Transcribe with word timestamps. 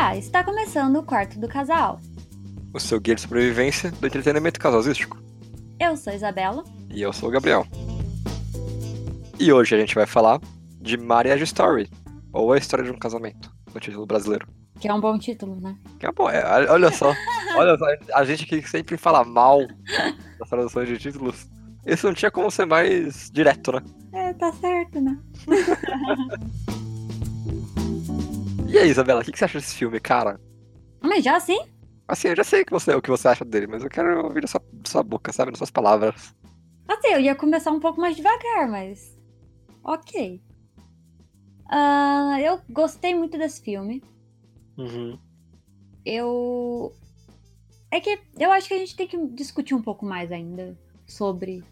Olá, 0.00 0.16
está 0.16 0.42
começando 0.42 0.96
o 0.96 1.02
quarto 1.02 1.38
do 1.38 1.46
casal. 1.46 2.00
O 2.72 2.80
seu 2.80 2.98
guia 2.98 3.14
de 3.14 3.20
sobrevivência 3.20 3.90
do 3.90 4.06
entretenimento 4.06 4.58
casalístico. 4.58 5.22
Eu 5.78 5.94
sou 5.94 6.10
Isabela. 6.10 6.64
E 6.88 7.02
eu 7.02 7.12
sou 7.12 7.28
o 7.28 7.32
Gabriel. 7.32 7.66
E 9.38 9.52
hoje 9.52 9.74
a 9.74 9.78
gente 9.78 9.94
vai 9.94 10.06
falar 10.06 10.40
de 10.80 10.96
Marriage 10.96 11.44
Story, 11.44 11.86
ou 12.32 12.50
a 12.50 12.56
história 12.56 12.82
de 12.82 12.90
um 12.90 12.98
casamento, 12.98 13.54
no 13.74 13.78
título 13.78 14.06
brasileiro. 14.06 14.48
Que 14.80 14.88
é 14.88 14.94
um 14.94 15.00
bom 15.02 15.18
título, 15.18 15.60
né? 15.60 15.76
Que 15.98 16.06
é 16.06 16.12
bom, 16.12 16.30
é, 16.30 16.42
olha 16.70 16.90
só, 16.90 17.12
olha 17.54 17.76
só, 17.76 17.84
a 18.14 18.24
gente 18.24 18.46
que 18.46 18.66
sempre 18.66 18.96
fala 18.96 19.22
mal 19.22 19.60
das 20.38 20.48
traduções 20.48 20.88
de 20.88 20.96
títulos, 20.96 21.46
isso 21.84 22.06
não 22.06 22.14
tinha 22.14 22.30
como 22.30 22.50
ser 22.50 22.64
mais 22.64 23.30
direto, 23.30 23.72
né? 23.72 23.82
É, 24.14 24.32
tá 24.32 24.50
certo, 24.50 24.98
né? 24.98 25.18
E 28.70 28.78
aí, 28.78 28.88
Isabela, 28.88 29.20
o 29.20 29.24
que, 29.24 29.32
que 29.32 29.38
você 29.38 29.46
acha 29.46 29.58
desse 29.58 29.74
filme, 29.74 29.98
cara? 29.98 30.40
Mas 31.00 31.24
já 31.24 31.36
assim? 31.36 31.58
Assim, 32.06 32.28
eu 32.28 32.36
já 32.36 32.44
sei 32.44 32.64
que 32.64 32.70
você, 32.70 32.94
o 32.94 33.02
que 33.02 33.10
você 33.10 33.26
acha 33.26 33.44
dele, 33.44 33.66
mas 33.66 33.82
eu 33.82 33.90
quero 33.90 34.24
ouvir 34.24 34.42
da 34.42 34.46
sua, 34.46 34.62
da 34.72 34.88
sua 34.88 35.02
boca, 35.02 35.32
sabe? 35.32 35.50
Das 35.50 35.58
suas 35.58 35.72
palavras. 35.72 36.32
Assim, 36.86 37.08
eu 37.08 37.20
ia 37.20 37.34
começar 37.34 37.72
um 37.72 37.80
pouco 37.80 38.00
mais 38.00 38.14
devagar, 38.14 38.70
mas. 38.70 39.18
Ok. 39.82 40.40
Ah, 41.68 42.38
eu 42.40 42.60
gostei 42.70 43.12
muito 43.12 43.36
desse 43.36 43.60
filme. 43.60 44.04
Uhum. 44.78 45.18
Eu. 46.04 46.92
É 47.90 47.98
que 47.98 48.20
eu 48.38 48.52
acho 48.52 48.68
que 48.68 48.74
a 48.74 48.78
gente 48.78 48.94
tem 48.94 49.08
que 49.08 49.16
discutir 49.28 49.74
um 49.74 49.82
pouco 49.82 50.06
mais 50.06 50.30
ainda 50.30 50.78
sobre 51.08 51.64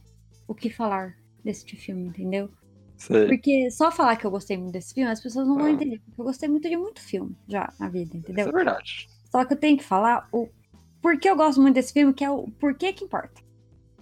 o 0.49 0.55
que 0.55 0.69
falar 0.69 1.17
desse 1.45 1.65
filme, 1.77 2.09
entendeu? 2.09 2.51
Sei. 2.99 3.27
Porque 3.29 3.71
só 3.71 3.91
falar 3.91 4.17
que 4.17 4.27
eu 4.27 4.31
gostei 4.31 4.57
muito 4.59 4.73
desse 4.73 4.93
filme, 4.93 5.11
as 5.11 5.21
pessoas 5.21 5.47
não 5.47 5.55
vão 5.57 5.67
Ah. 5.67 5.71
entender. 5.71 6.01
Porque 6.05 6.21
eu 6.21 6.25
gostei 6.25 6.49
muito 6.49 6.69
de 6.69 6.77
muito 6.77 7.01
filme 7.01 7.35
já 7.49 7.73
na 7.79 7.89
vida, 7.89 8.17
entendeu? 8.17 8.47
Isso 8.47 8.49
é 8.49 8.53
verdade. 8.65 9.09
Só 9.31 9.45
que 9.45 9.55
eu 9.55 9.59
tenho 9.59 9.79
que 9.79 9.85
falar 9.85 10.29
o 10.33 10.49
porquê 11.01 11.31
eu 11.31 11.37
gosto 11.37 11.61
muito 11.63 11.77
desse 11.77 11.93
filme, 11.93 12.13
que 12.13 12.25
é 12.25 12.31
o 12.31 12.49
porquê 12.59 12.93
que 12.93 13.05
importa. 13.05 13.41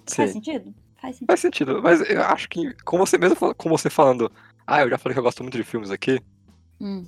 Faz 0.08 0.30
Sim. 0.30 0.36
sentido? 0.39 0.74
Faz 1.00 1.17
sentido. 1.17 1.27
Faz 1.27 1.41
sentido, 1.41 1.83
mas 1.83 2.00
eu 2.11 2.22
acho 2.22 2.48
que, 2.48 2.72
com 2.84 2.97
você 2.97 3.19
mesmo, 3.19 3.36
com 3.55 3.69
você 3.69 3.91
falando, 3.91 4.33
ah, 4.67 4.80
eu 4.80 4.89
já 4.89 4.97
falei 4.97 5.12
que 5.14 5.19
eu 5.19 5.22
gosto 5.24 5.42
muito 5.42 5.56
de 5.58 5.62
filmes 5.64 5.91
aqui, 5.91 6.19
Hum. 6.80 7.05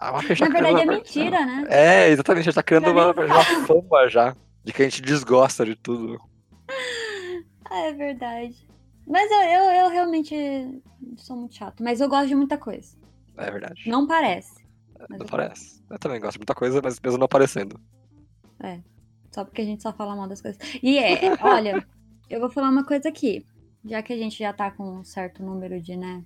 eu 0.00 0.16
acho 0.16 0.34
que 0.34 0.40
Na 0.42 0.48
verdade 0.48 0.66
é 0.76 0.82
criando 0.82 0.96
mentira, 0.96 1.44
né? 1.46 1.64
É, 1.68 2.08
exatamente, 2.10 2.44
já 2.44 2.52
tá 2.52 2.62
criando 2.62 2.90
uma, 2.92 3.10
uma 3.12 3.44
fama 3.66 4.08
já, 4.08 4.36
de 4.64 4.72
que 4.72 4.82
a 4.82 4.84
gente 4.84 5.02
desgosta 5.02 5.64
de 5.66 5.74
tudo. 5.74 6.20
É 7.70 7.90
verdade. 7.94 8.68
Mas 9.12 9.30
eu, 9.30 9.40
eu, 9.42 9.64
eu 9.82 9.88
realmente 9.90 10.82
sou 11.18 11.36
muito 11.36 11.54
chato. 11.54 11.82
Mas 11.84 12.00
eu 12.00 12.08
gosto 12.08 12.28
de 12.28 12.34
muita 12.34 12.56
coisa. 12.56 12.96
É 13.36 13.50
verdade. 13.50 13.82
Não 13.86 14.06
parece. 14.06 14.64
Não 15.10 15.18
eu 15.18 15.26
parece. 15.26 15.84
Eu 15.90 15.98
também 15.98 16.18
gosto 16.18 16.32
de 16.32 16.38
muita 16.38 16.54
coisa, 16.54 16.80
mas 16.82 16.98
mesmo 16.98 17.18
não 17.18 17.26
aparecendo. 17.26 17.78
Só 19.30 19.44
porque 19.44 19.60
a 19.60 19.64
gente 19.66 19.82
só 19.82 19.92
fala 19.92 20.16
mal 20.16 20.26
das 20.26 20.40
coisas. 20.40 20.58
E 20.82 20.98
é, 20.98 21.20
olha, 21.44 21.86
eu 22.30 22.40
vou 22.40 22.48
falar 22.48 22.70
uma 22.70 22.84
coisa 22.86 23.10
aqui. 23.10 23.46
Já 23.84 24.02
que 24.02 24.14
a 24.14 24.16
gente 24.16 24.38
já 24.38 24.50
tá 24.52 24.70
com 24.70 25.00
um 25.00 25.04
certo 25.04 25.42
número 25.42 25.78
de, 25.80 25.94
né, 25.96 26.24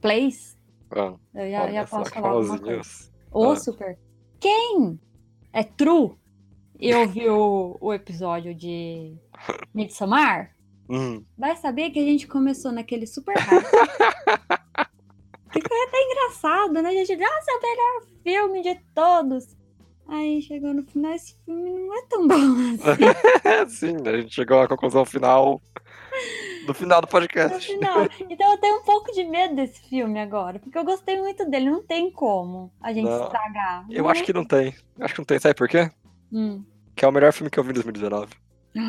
plays, 0.00 0.54
Ah, 0.90 1.14
eu 1.34 1.50
já, 1.50 1.70
já 1.70 1.86
posso 1.86 2.10
falar 2.10 2.28
alguma 2.30 2.58
coisa. 2.58 3.10
Ô, 3.30 3.52
Ah. 3.52 3.56
super. 3.56 3.98
Quem 4.38 5.00
é 5.52 5.62
true 5.62 6.12
e 6.78 6.94
ouviu 6.94 7.76
o 7.80 7.92
episódio 7.94 8.54
de 8.54 9.16
Midsommar, 9.74 10.54
Hum, 10.88 11.24
vai 11.36 11.54
saber 11.56 11.90
que 11.90 11.98
a 11.98 12.04
gente 12.04 12.26
começou 12.26 12.72
naquele 12.72 13.06
super 13.06 13.36
hype. 13.36 13.64
Ficou 15.52 15.82
até 15.86 16.02
engraçado, 16.02 16.72
né? 16.74 16.88
A 16.88 16.92
gente, 16.92 17.16
nossa, 17.16 17.50
é 17.50 17.54
o 17.54 17.62
melhor 17.62 18.02
filme 18.22 18.62
de 18.62 18.74
todos. 18.94 19.56
Aí 20.06 20.40
chegou 20.40 20.72
no 20.72 20.82
final, 20.84 21.12
esse 21.12 21.34
filme 21.44 21.70
não 21.70 21.98
é 21.98 22.02
tão 22.06 22.26
bom 22.26 22.34
assim. 22.34 23.68
Sim, 23.68 24.08
a 24.08 24.20
gente 24.20 24.34
chegou 24.34 24.60
à 24.60 24.68
conclusão 24.68 25.04
final 25.04 25.60
no 26.66 26.74
final 26.74 27.00
do 27.00 27.06
podcast. 27.06 27.66
final. 27.66 28.06
Então 28.28 28.52
eu 28.52 28.58
tenho 28.58 28.76
um 28.76 28.82
pouco 28.82 29.12
de 29.12 29.24
medo 29.24 29.54
desse 29.54 29.80
filme 29.88 30.18
agora, 30.18 30.58
porque 30.58 30.78
eu 30.78 30.84
gostei 30.84 31.18
muito 31.20 31.48
dele. 31.48 31.70
Não 31.70 31.82
tem 31.82 32.10
como 32.10 32.72
a 32.80 32.92
gente 32.92 33.06
Não. 33.06 33.24
estragar. 33.24 33.86
Eu 33.90 34.08
acho 34.08 34.22
que 34.24 34.32
não 34.32 34.44
tem. 34.44 34.74
Acho 35.00 35.14
que 35.14 35.20
não 35.20 35.26
tem, 35.26 35.38
sabe 35.38 35.54
por 35.54 35.68
quê? 35.68 35.90
Hum. 36.32 36.64
Que 36.94 37.04
é 37.04 37.08
o 37.08 37.12
melhor 37.12 37.32
filme 37.32 37.50
que 37.50 37.58
eu 37.58 37.64
vi 37.64 37.70
em 37.70 37.74
2019. 37.74 38.34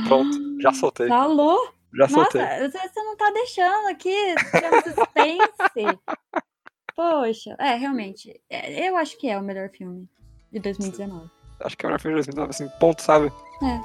Pronto, 0.07 0.61
já 0.61 0.71
soltei. 0.73 1.07
Falou? 1.07 1.57
Já 1.93 2.07
Nossa, 2.07 2.13
soltei. 2.15 2.69
você 2.69 2.77
você 2.87 3.03
não 3.03 3.17
tá 3.17 3.31
deixando 3.31 3.87
aqui 3.89 4.35
suspense. 4.83 5.99
Poxa, 6.95 7.55
é, 7.59 7.75
realmente. 7.75 8.39
é, 8.49 8.89
Eu 8.89 8.97
acho 8.97 9.17
que 9.17 9.29
é 9.29 9.37
o 9.37 9.41
melhor 9.41 9.69
filme 9.69 10.07
de 10.51 10.59
2019. 10.59 11.29
Acho 11.61 11.77
que 11.77 11.85
é 11.85 11.87
o 11.87 11.89
melhor 11.89 11.99
filme 12.01 12.21
de 12.21 12.25
2019, 12.31 12.49
assim, 12.49 12.79
ponto, 12.79 13.01
sabe? 13.01 13.31
É. 13.63 13.79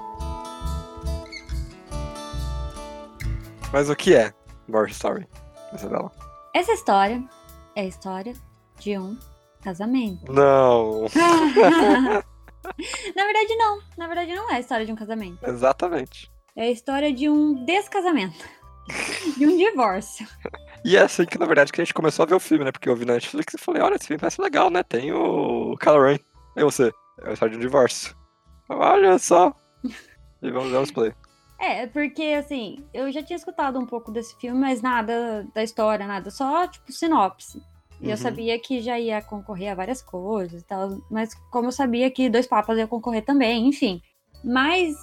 Mas 3.73 3.89
o 3.91 3.97
que 3.97 4.15
é 4.15 4.33
Marriage 4.69 4.95
Story? 4.95 5.27
Isabela? 5.75 6.11
Essa 6.55 6.73
história 6.73 7.23
é 7.75 7.81
a 7.83 7.87
história 7.87 8.35
de 8.79 8.97
um 8.99 9.19
casamento. 9.63 10.33
Não, 10.33 11.07
Na 13.15 13.25
verdade, 13.25 13.57
não. 13.57 13.81
Na 13.97 14.07
verdade, 14.07 14.35
não 14.35 14.51
é 14.51 14.55
a 14.57 14.61
história 14.61 14.87
de 14.87 14.93
um 14.93 14.97
casamento. 14.97 15.39
exatamente. 15.49 16.31
É 16.57 16.63
a 16.65 16.71
história 16.71 17.13
de 17.13 17.29
um 17.29 17.65
descasamento. 17.65 18.45
De 19.37 19.47
um 19.47 19.57
divórcio. 19.57 20.27
E 20.85 20.97
é 20.97 21.01
assim 21.01 21.25
que, 21.25 21.39
na 21.39 21.47
verdade, 21.47 21.73
que 21.73 21.81
a 21.81 21.85
gente 21.85 21.95
começou 21.95 22.23
a 22.23 22.27
ver 22.27 22.35
o 22.35 22.41
filme, 22.41 22.65
né? 22.65 22.71
Porque 22.71 22.89
eu 22.89 22.95
vi 22.95 23.05
na 23.07 23.15
Netflix 23.15 23.55
e 23.55 23.59
falei, 23.59 23.81
olha, 23.83 23.95
esse 23.95 24.07
filme 24.07 24.21
parece 24.21 24.41
legal, 24.41 24.69
né? 24.71 24.83
Tem 24.83 25.11
o 25.13 25.75
Ren. 25.77 26.19
E 26.57 26.63
você? 26.63 26.93
É 27.23 27.31
a 27.31 27.33
história 27.33 27.53
de 27.53 27.57
um 27.59 27.61
divórcio. 27.67 28.15
Olha 28.69 29.19
só. 29.19 29.55
E 30.43 30.51
vamos 30.51 30.71
dar 30.73 30.81
uns 30.81 30.91
play. 30.91 31.13
É, 31.59 31.87
porque 31.87 32.23
assim, 32.39 32.85
eu 32.93 33.11
já 33.11 33.23
tinha 33.23 33.37
escutado 33.37 33.79
um 33.79 33.87
pouco 33.87 34.13
desse 34.13 34.37
filme, 34.39 34.61
mas 34.61 34.83
nada 34.83 35.47
da 35.55 35.63
história, 35.63 36.07
nada, 36.07 36.31
só 36.31 36.67
tipo 36.69 36.93
sinopse. 36.93 37.63
E 38.01 38.07
eu 38.07 38.11
Uhum. 38.11 38.17
sabia 38.19 38.59
que 38.59 38.83
já 38.83 38.99
ia 38.99 39.23
concorrer 39.23 39.71
a 39.73 39.75
várias 39.75 40.03
coisas 40.03 40.61
e 40.61 40.67
tal, 40.67 40.99
mas 41.11 41.33
como 41.51 41.69
eu 41.69 41.73
sabia 41.73 42.11
que 42.11 42.29
Dois 42.29 42.47
Papas 42.47 42.77
ia 42.77 42.87
concorrer 42.87 43.25
também, 43.25 43.67
enfim. 43.67 44.03
Mas 44.45 44.95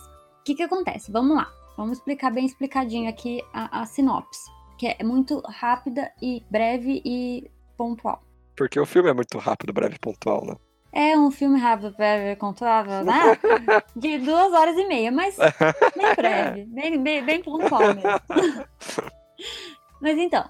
o 0.42 0.44
que 0.44 0.56
que 0.56 0.64
acontece? 0.64 1.12
Vamos 1.12 1.38
lá. 1.38 1.48
Vamos 1.78 2.00
explicar 2.00 2.32
bem 2.32 2.46
explicadinho 2.46 3.08
aqui 3.08 3.44
a, 3.54 3.82
a 3.82 3.86
sinopse, 3.86 4.50
que 4.78 4.88
é 4.88 5.04
muito 5.04 5.40
rápida 5.42 6.12
e 6.22 6.44
breve 6.50 7.02
e 7.06 7.50
pontual. 7.78 8.24
Porque 8.58 8.80
o 8.80 8.86
filme 8.86 9.10
é 9.10 9.14
muito 9.14 9.38
rápido, 9.38 9.72
breve 9.72 9.96
e 9.96 10.00
pontual, 10.00 10.46
né? 10.46 10.56
É 10.92 11.18
um 11.18 11.32
filme 11.32 11.58
rápido, 11.58 11.96
breve, 11.96 12.36
contável, 12.36 13.06
né? 13.06 13.38
De 13.96 14.18
duas 14.18 14.52
horas 14.52 14.76
e 14.78 14.86
meia, 14.88 15.12
mas 15.12 15.38
bem 15.38 16.16
breve, 16.18 16.66
bem, 16.66 17.02
bem, 17.02 17.24
bem 17.24 17.44
pontual 17.44 17.94
mesmo. 17.94 18.02
Mas 20.02 20.18
então, 20.18 20.44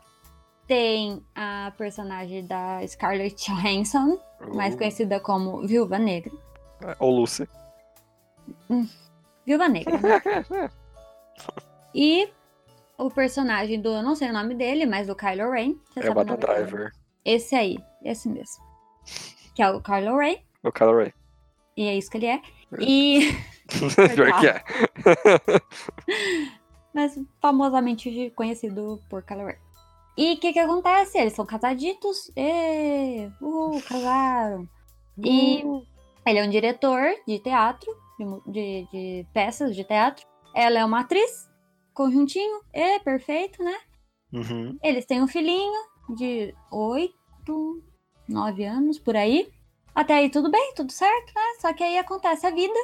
tem 0.66 1.22
a 1.35 1.74
personagem 1.78 2.47
da 2.47 2.80
Scarlett 2.88 3.35
Johansson, 3.46 4.18
mais 4.56 4.74
Uh, 4.74 4.78
conhecida 4.78 5.19
como 5.19 5.68
Viúva 5.68 6.00
Negra. 6.00 6.31
Ou 7.00 7.12
Lucy. 7.12 7.47
Viúva 9.51 9.67
Negra, 9.67 9.97
né? 9.97 10.69
E 11.94 12.29
o 12.97 13.12
personagem 13.12 13.81
do, 13.81 13.89
eu 13.89 14.01
não 14.01 14.16
sei 14.16 14.29
o 14.29 14.34
nome 14.34 14.56
dele, 14.56 14.85
mas 14.85 15.07
do 15.07 15.16
Kylo 15.16 15.51
Ren. 15.51 15.75
É 15.97 16.09
o 16.09 16.13
dele? 16.23 16.38
Driver. 16.38 16.91
Esse 17.25 17.53
aí, 17.53 17.78
esse 18.01 18.29
mesmo. 18.29 18.63
Que 19.53 19.62
é 19.62 19.69
o 19.69 19.81
Kylo 19.81 20.17
Ren, 20.17 20.38
O 20.63 20.72
Kylo 20.72 21.00
Ren. 21.00 21.12
e 21.75 21.88
é 21.89 21.97
isso 21.97 22.09
que 22.09 22.16
ele 22.16 22.28
é. 22.28 22.41
E, 22.79 23.34
Pior 24.16 24.39
que 24.39 24.47
é. 24.47 24.63
mas 26.95 27.19
famosamente 27.41 28.31
conhecido 28.33 29.01
por 29.09 29.23
Kylo 29.23 29.47
Ren. 29.47 29.57
E 30.18 30.33
o 30.35 30.38
que 30.38 30.53
que 30.53 30.59
acontece? 30.59 31.18
Eles 31.18 31.33
são 31.33 31.45
casaditos, 31.45 32.31
e, 32.38 33.30
uh, 33.42 33.81
casaram. 33.86 34.69
E 35.18 35.62
ele 36.25 36.39
é 36.39 36.44
um 36.45 36.50
diretor 36.50 37.01
de 37.27 37.39
teatro, 37.39 37.92
de, 38.25 38.51
de, 38.51 38.88
de 38.91 39.27
peças 39.33 39.75
de 39.75 39.83
teatro. 39.83 40.25
Ela 40.56 40.79
é 40.79 40.85
uma 40.85 41.01
atriz, 41.01 41.50
conjuntinho, 41.94 42.62
é 42.73 43.00
perfeito, 43.00 43.63
né? 43.63 43.77
Uhum. 44.33 44.77
Eles 44.83 45.06
têm 45.06 45.21
um 45.21 45.27
filhinho 45.27 45.73
de 46.15 46.53
oito, 46.71 47.83
nove 48.27 48.65
anos, 48.65 49.00
por 49.00 49.15
aí. 49.15 49.51
Até 49.94 50.15
aí 50.15 50.29
tudo 50.29 50.50
bem, 50.50 50.73
tudo 50.75 50.91
certo, 50.91 51.33
né? 51.35 51.41
Só 51.59 51.73
que 51.73 51.83
aí 51.83 51.97
acontece 51.97 52.45
a 52.47 52.51
vida 52.51 52.79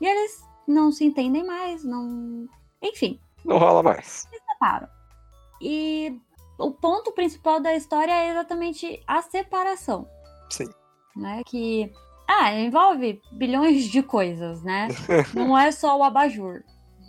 e 0.00 0.06
eles 0.06 0.42
não 0.66 0.90
se 0.90 1.04
entendem 1.04 1.44
mais, 1.44 1.84
não. 1.84 2.48
Enfim, 2.82 3.20
Não 3.44 3.58
rola 3.58 3.82
mais. 3.82 4.26
separam. 4.48 4.88
E 5.60 6.18
o 6.58 6.70
ponto 6.70 7.12
principal 7.12 7.60
da 7.60 7.74
história 7.74 8.12
é 8.12 8.30
exatamente 8.30 9.02
a 9.06 9.22
separação. 9.22 10.08
Sim. 10.50 10.68
Né? 11.14 11.42
Que. 11.46 11.92
Ah, 12.28 12.52
envolve 12.52 13.22
bilhões 13.32 13.84
de 13.84 14.02
coisas, 14.02 14.62
né? 14.62 14.88
Não 15.34 15.56
é 15.56 15.70
só 15.70 15.96
o 15.96 16.02
abajur. 16.02 16.62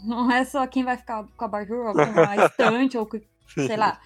Não 0.04 0.31
é 0.31 0.46
só 0.46 0.66
quem 0.68 0.84
vai 0.84 0.96
ficar 0.96 1.24
com 1.24 1.44
o 1.44 1.46
abajur 1.46 1.88
ou 1.88 1.94
com 1.94 2.19
a 2.19 2.46
estante 2.46 2.98
ou 2.98 3.06
com 3.06 3.19
sei 3.54 3.75
lá. 3.75 4.00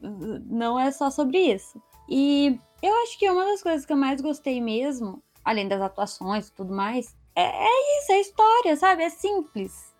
Não 0.00 0.78
é 0.78 0.90
só 0.90 1.10
sobre 1.10 1.38
isso. 1.38 1.80
E 2.08 2.58
eu 2.82 2.94
acho 3.02 3.18
que 3.18 3.30
uma 3.30 3.44
das 3.46 3.62
coisas 3.62 3.86
que 3.86 3.92
eu 3.92 3.96
mais 3.96 4.20
gostei 4.20 4.60
mesmo, 4.60 5.22
além 5.44 5.68
das 5.68 5.80
atuações 5.80 6.48
e 6.48 6.52
tudo 6.52 6.74
mais, 6.74 7.16
é, 7.34 7.42
é 7.42 7.98
isso, 7.98 8.12
é 8.12 8.20
história, 8.20 8.76
sabe? 8.76 9.04
É 9.04 9.10
simples. 9.10 9.94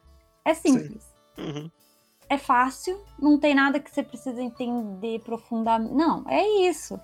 É 0.44 0.54
simples. 0.54 1.14
Uhum. 1.38 1.70
É 2.28 2.36
fácil, 2.38 3.00
não 3.18 3.38
tem 3.38 3.54
nada 3.54 3.78
que 3.78 3.90
você 3.90 4.02
precisa 4.02 4.42
entender 4.42 5.20
profundamente. 5.20 5.94
Não, 5.94 6.24
é 6.28 6.44
isso. 6.68 7.00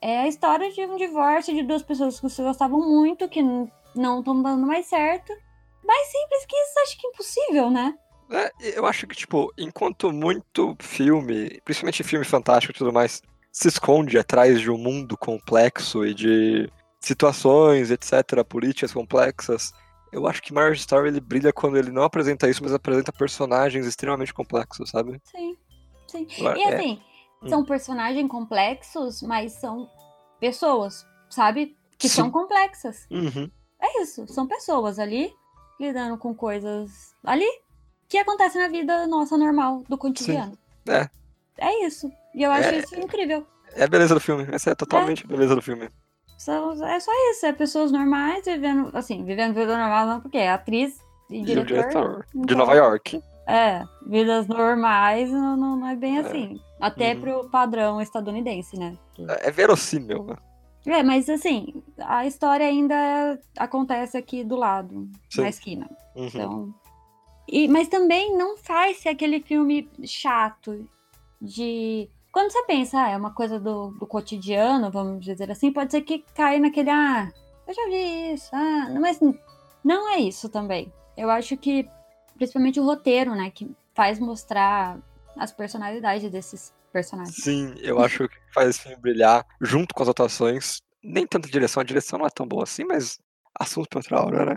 É 0.00 0.18
a 0.18 0.28
história 0.28 0.70
de 0.72 0.80
um 0.86 0.96
divórcio 0.96 1.54
de 1.54 1.62
duas 1.62 1.82
pessoas 1.82 2.20
que 2.20 2.28
se 2.28 2.42
gostavam 2.42 2.80
muito, 2.80 3.28
que 3.28 3.42
não 3.42 4.20
estão 4.20 4.42
dando 4.42 4.66
mais 4.66 4.86
certo. 4.86 5.32
Mais 5.84 6.08
simples 6.08 6.46
que 6.46 6.56
isso, 6.56 6.80
acho 6.80 7.00
que 7.00 7.06
é 7.06 7.10
impossível, 7.10 7.70
né? 7.70 7.98
É, 8.30 8.78
eu 8.78 8.86
acho 8.86 9.06
que, 9.06 9.16
tipo, 9.16 9.52
enquanto 9.56 10.12
muito 10.12 10.76
filme, 10.80 11.60
principalmente 11.64 12.04
filme 12.04 12.24
fantástico 12.24 12.72
e 12.72 12.78
tudo 12.78 12.92
mais, 12.92 13.22
se 13.50 13.68
esconde 13.68 14.18
atrás 14.18 14.60
de 14.60 14.70
um 14.70 14.76
mundo 14.76 15.16
complexo 15.16 16.04
e 16.04 16.12
de 16.14 16.70
situações, 17.00 17.90
etc., 17.90 18.44
políticas 18.46 18.92
complexas, 18.92 19.72
eu 20.12 20.26
acho 20.26 20.42
que 20.42 20.52
Marriage 20.52 20.80
Story 20.80 21.08
ele 21.08 21.20
brilha 21.20 21.52
quando 21.52 21.76
ele 21.76 21.90
não 21.90 22.02
apresenta 22.02 22.48
isso, 22.48 22.62
mas 22.62 22.72
apresenta 22.72 23.12
personagens 23.12 23.86
extremamente 23.86 24.32
complexos, 24.32 24.90
sabe? 24.90 25.20
Sim, 25.24 25.56
sim. 26.06 26.26
E 26.38 26.46
é, 26.46 26.74
assim, 26.74 27.00
Hum. 27.42 27.48
são 27.48 27.64
personagens 27.64 28.28
complexos, 28.28 29.22
mas 29.22 29.52
são 29.52 29.88
pessoas, 30.40 31.06
sabe? 31.30 31.76
Que 31.96 32.08
Sim. 32.08 32.16
são 32.16 32.30
complexas. 32.30 33.06
uhum, 33.10 33.50
É 33.80 34.02
isso, 34.02 34.26
são 34.28 34.46
pessoas 34.46 34.98
ali 34.98 35.32
lidando 35.80 36.18
com 36.18 36.34
coisas 36.34 37.14
ali 37.24 37.46
que 38.08 38.18
acontecem 38.18 38.60
na 38.60 38.68
vida 38.68 39.06
nossa 39.06 39.36
normal, 39.36 39.84
do 39.88 39.96
cotidiano. 39.98 40.58
É. 40.88 41.08
É 41.58 41.84
isso. 41.86 42.10
E 42.34 42.42
eu 42.42 42.50
acho 42.50 42.68
É. 42.70 42.78
isso 42.78 42.94
incrível. 42.98 43.46
é 43.74 43.84
a 43.84 43.88
beleza 43.88 44.14
do 44.14 44.20
filme. 44.20 44.46
Essa 44.50 44.70
é 44.70 44.74
totalmente 44.74 45.24
a 45.24 45.28
beleza 45.28 45.54
do 45.54 45.62
filme. 45.62 45.88
São- 46.38 46.72
é 46.84 46.98
só 47.00 47.10
isso, 47.30 47.46
é 47.46 47.52
pessoas 47.52 47.90
normais 47.92 48.44
vivendo, 48.46 48.90
assim, 48.96 49.24
vivendo 49.24 49.54
vida 49.54 49.76
normal, 49.76 50.06
não 50.06 50.20
porque 50.20 50.38
é 50.38 50.50
atriz 50.50 50.98
e 51.28 51.38
E 51.38 51.42
o 51.42 51.44
diretor. 51.44 51.66
diretor 51.66 52.26
de 52.32 52.38
então- 52.40 52.56
Nova 52.58 52.74
York. 52.74 53.22
É, 53.48 53.82
vidas 54.06 54.46
normais 54.46 55.30
não, 55.30 55.56
não, 55.56 55.86
é 55.88 55.96
bem 55.96 56.18
É. 56.18 56.20
assim. 56.20 56.60
Até 56.78 57.14
Uhum. 57.14 57.20
pro 57.20 57.48
padrão 57.48 58.00
estadunidense, 58.00 58.78
né? 58.78 58.96
É 59.40 59.50
verossímil, 59.50 60.24
né? 60.24 60.36
É, 60.86 61.02
mas 61.02 61.28
assim, 61.28 61.82
a 61.98 62.26
história 62.26 62.66
ainda 62.66 63.38
acontece 63.58 64.16
aqui 64.16 64.44
do 64.44 64.54
lado, 64.54 65.08
Sim. 65.30 65.40
na 65.42 65.48
esquina. 65.48 65.90
Uhum. 66.14 66.26
Então. 66.26 66.74
E, 67.48 67.66
mas 67.68 67.88
também 67.88 68.36
não 68.36 68.56
faz 68.58 68.98
ser 68.98 69.08
aquele 69.08 69.40
filme 69.40 69.88
chato 70.04 70.86
de. 71.40 72.08
Quando 72.30 72.52
você 72.52 72.62
pensa, 72.64 73.02
ah, 73.02 73.10
é 73.10 73.16
uma 73.16 73.32
coisa 73.32 73.58
do, 73.58 73.90
do 73.92 74.06
cotidiano, 74.06 74.90
vamos 74.90 75.24
dizer 75.24 75.50
assim, 75.50 75.72
pode 75.72 75.90
ser 75.90 76.02
que 76.02 76.24
caia 76.34 76.60
naquele, 76.60 76.90
ah, 76.90 77.32
eu 77.66 77.74
já 77.74 77.86
vi 77.86 78.34
isso, 78.34 78.50
ah, 78.52 78.88
mas 79.00 79.18
não 79.82 80.08
é 80.12 80.18
isso 80.18 80.48
também. 80.48 80.92
Eu 81.16 81.30
acho 81.30 81.56
que, 81.56 81.88
principalmente 82.38 82.80
o 82.80 82.84
roteiro, 82.84 83.34
né, 83.34 83.50
que 83.50 83.70
faz 83.94 84.18
mostrar 84.18 84.98
as 85.36 85.52
personalidades 85.52 86.30
desses 86.30 86.72
personagens. 86.92 87.36
Sim, 87.36 87.74
eu 87.82 87.98
acho 88.00 88.26
que 88.28 88.36
faz 88.54 88.70
esse 88.70 88.80
filme 88.82 88.96
brilhar 88.96 89.44
junto 89.60 89.94
com 89.94 90.02
as 90.02 90.08
atuações. 90.08 90.80
Nem 91.02 91.26
tanta 91.26 91.48
direção, 91.48 91.80
a 91.80 91.84
direção 91.84 92.18
não 92.18 92.26
é 92.26 92.30
tão 92.30 92.46
boa 92.46 92.62
assim, 92.62 92.84
mas 92.84 93.18
assunto 93.58 93.88
pra 93.88 93.98
outra 93.98 94.20
hora, 94.24 94.44
né? 94.46 94.56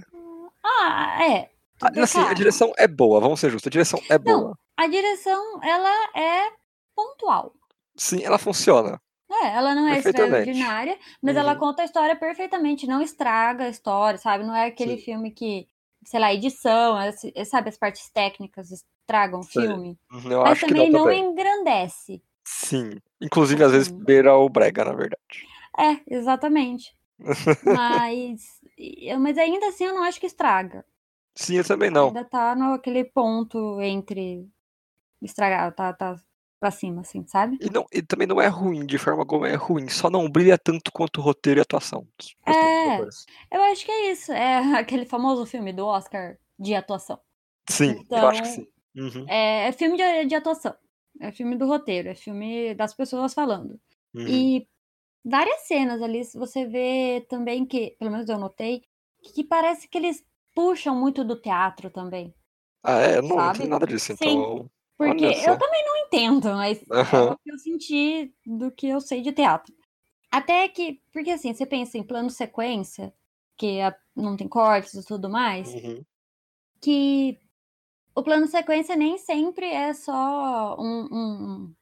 Ah, 0.63 1.24
é. 1.24 1.51
Ah, 1.81 1.89
Assim, 2.04 2.19
a 2.19 2.24
Cara, 2.24 2.36
direção 2.36 2.72
é 2.78 2.88
boa, 2.88 3.19
vamos 3.19 3.39
ser 3.39 3.50
justos, 3.50 3.68
a 3.68 3.72
direção 3.72 4.00
é 4.10 4.18
Não. 4.18 4.42
boa. 4.42 4.57
A 4.78 4.88
direção, 4.88 5.60
ela 5.63 6.10
é 6.16 6.51
pontual. 6.95 7.54
Sim, 7.95 8.24
ela 8.24 8.38
funciona. 8.38 9.00
É, 9.30 9.48
ela 9.56 9.74
não 9.74 9.88
é 9.88 9.98
extraordinária, 9.98 10.98
mas 11.22 11.36
ela 11.38 11.54
Uhum. 11.54 11.60
conta 11.60 11.81
a 11.81 11.86
história 11.86 12.16
perfeitamente, 12.16 12.86
não 12.86 13.01
estraga 13.01 13.63
a 13.66 13.69
história, 13.69 14.18
sabe? 14.19 14.44
Não 14.44 14.56
é 14.56 14.66
aquele 14.68 14.98
Sim. 14.98 15.04
filme 15.04 15.31
que, 15.31 15.68
sei 16.11 16.19
lá, 16.19 16.33
edição, 16.33 17.01
esse- 17.03 17.33
sabe, 17.45 17.69
as 17.69 17.77
partes 17.77 18.09
técnicas 18.11 18.69
estragam 18.71 19.39
o 19.39 19.43
filme. 19.43 19.97
Uhum, 20.11 20.31
Eu 20.31 20.41
mas 20.43 20.51
acho 20.51 20.65
que 20.65 20.73
também 20.73 20.91
não 20.91 21.03
também. 21.03 21.25
engrandece. 21.31 22.21
Sim. 22.45 22.97
Inclusive, 23.21 23.63
às 23.63 23.71
vezes, 23.71 23.87
Assim. 23.87 24.03
beira 24.03 24.35
o 24.35 24.49
brega, 24.49 24.83
na 24.83 24.91
verdade. 24.93 25.19
É, 25.79 26.01
exatamente. 26.07 26.95
mas, 27.63 28.41
mas 29.19 29.37
ainda 29.37 29.67
assim 29.69 29.85
eu 29.85 29.93
não 29.93 30.03
acho 30.03 30.19
que 30.19 30.25
estraga. 30.25 30.85
Sim, 31.35 31.57
eu 31.57 31.63
também 31.65 31.89
não. 31.89 32.07
Ainda 32.07 32.25
tá 32.25 32.55
naquele 32.55 33.05
ponto 33.05 33.79
entre 33.81 34.47
estragar, 35.21 35.73
tá, 35.73 35.93
tá 35.93 36.15
pra 36.61 36.71
cima, 36.71 37.01
assim, 37.01 37.25
sabe? 37.27 37.59
E, 37.59 37.69
não, 37.71 37.85
e 37.91 38.01
também 38.03 38.27
não 38.27 38.39
é 38.41 38.47
ruim, 38.47 38.85
de 38.85 38.97
forma 38.99 39.21
alguma 39.23 39.49
é 39.49 39.55
ruim, 39.55 39.89
só 39.89 40.09
não 40.09 40.29
brilha 40.29 40.57
tanto 40.57 40.91
quanto 40.91 41.17
o 41.19 41.23
roteiro 41.23 41.59
e 41.59 41.61
a 41.61 41.63
atuação. 41.63 42.07
É. 42.45 42.99
Eu 43.51 43.61
acho 43.63 43.85
que 43.85 43.91
é 43.91 44.11
isso. 44.11 44.31
É 44.31 44.57
aquele 44.79 45.05
famoso 45.05 45.45
filme 45.45 45.73
do 45.73 45.85
Oscar 45.87 46.37
de 46.59 46.75
atuação. 46.75 47.19
Sim, 47.69 48.05
eu 48.11 48.27
acho 48.27 48.43
que 48.43 48.49
Então, 48.49 48.65
sim. 48.65 48.67
Uhum, 48.95 49.25
É, 49.27 49.67
é 49.69 49.71
filme 49.71 49.97
de, 49.97 50.25
de 50.25 50.35
atuação. 50.35 50.75
É 51.19 51.31
filme 51.31 51.55
do 51.57 51.65
roteiro, 51.67 52.09
é 52.09 52.15
filme 52.15 52.73
das 52.75 52.93
pessoas 52.93 53.33
falando. 53.33 53.79
uhum. 54.13 54.25
E 54.27 54.67
várias 55.25 55.61
cenas 55.67 56.01
ali, 56.01 56.23
se 56.25 56.37
você 56.37 56.65
vê 56.67 57.25
também 57.29 57.65
que, 57.65 57.95
pelo 57.99 58.11
menos 58.11 58.29
eu 58.29 58.37
notei, 58.37 58.83
que 59.33 59.43
parece 59.43 59.87
que 59.87 59.97
eles 59.97 60.23
puxam 60.55 60.95
muito 60.95 61.23
do 61.23 61.35
teatro 61.39 61.89
também. 61.89 62.33
Ah, 62.83 62.99
é? 63.01 63.17
Eu 63.17 63.21
não 63.23 63.35
sabe? 63.37 63.59
entendo 63.59 63.69
nada 63.69 63.87
disso, 63.87 64.15
Sim. 64.15 64.15
então. 64.31 64.71
Porque 64.97 65.25
eu 65.25 65.57
também 65.57 65.83
não 65.85 65.90
entendo, 66.11 66.49
mas 66.55 66.79
é 66.81 66.95
Aham. 66.95 67.31
o 67.31 67.37
que 67.37 67.51
eu 67.51 67.57
senti 67.57 68.33
do 68.45 68.69
que 68.71 68.87
eu 68.87 68.99
sei 68.99 69.21
de 69.21 69.31
teatro. 69.31 69.73
Até 70.29 70.67
que, 70.67 71.01
porque 71.13 71.31
assim, 71.31 71.53
você 71.53 71.65
pensa 71.65 71.97
em 71.97 72.03
plano 72.03 72.29
sequência, 72.29 73.13
que 73.57 73.79
a- 73.81 73.95
não 74.15 74.35
tem 74.35 74.47
cortes 74.47 74.93
e 74.93 75.05
tudo 75.05 75.29
mais, 75.29 75.73
Uhum. 75.73 76.03
que 76.81 77.39
o 78.15 78.23
plano 78.23 78.47
sequência 78.47 78.95
nem 78.95 79.17
sempre 79.17 79.65
é 79.67 79.93
só 79.93 80.75
um, 80.79 81.07
um- 81.11 81.73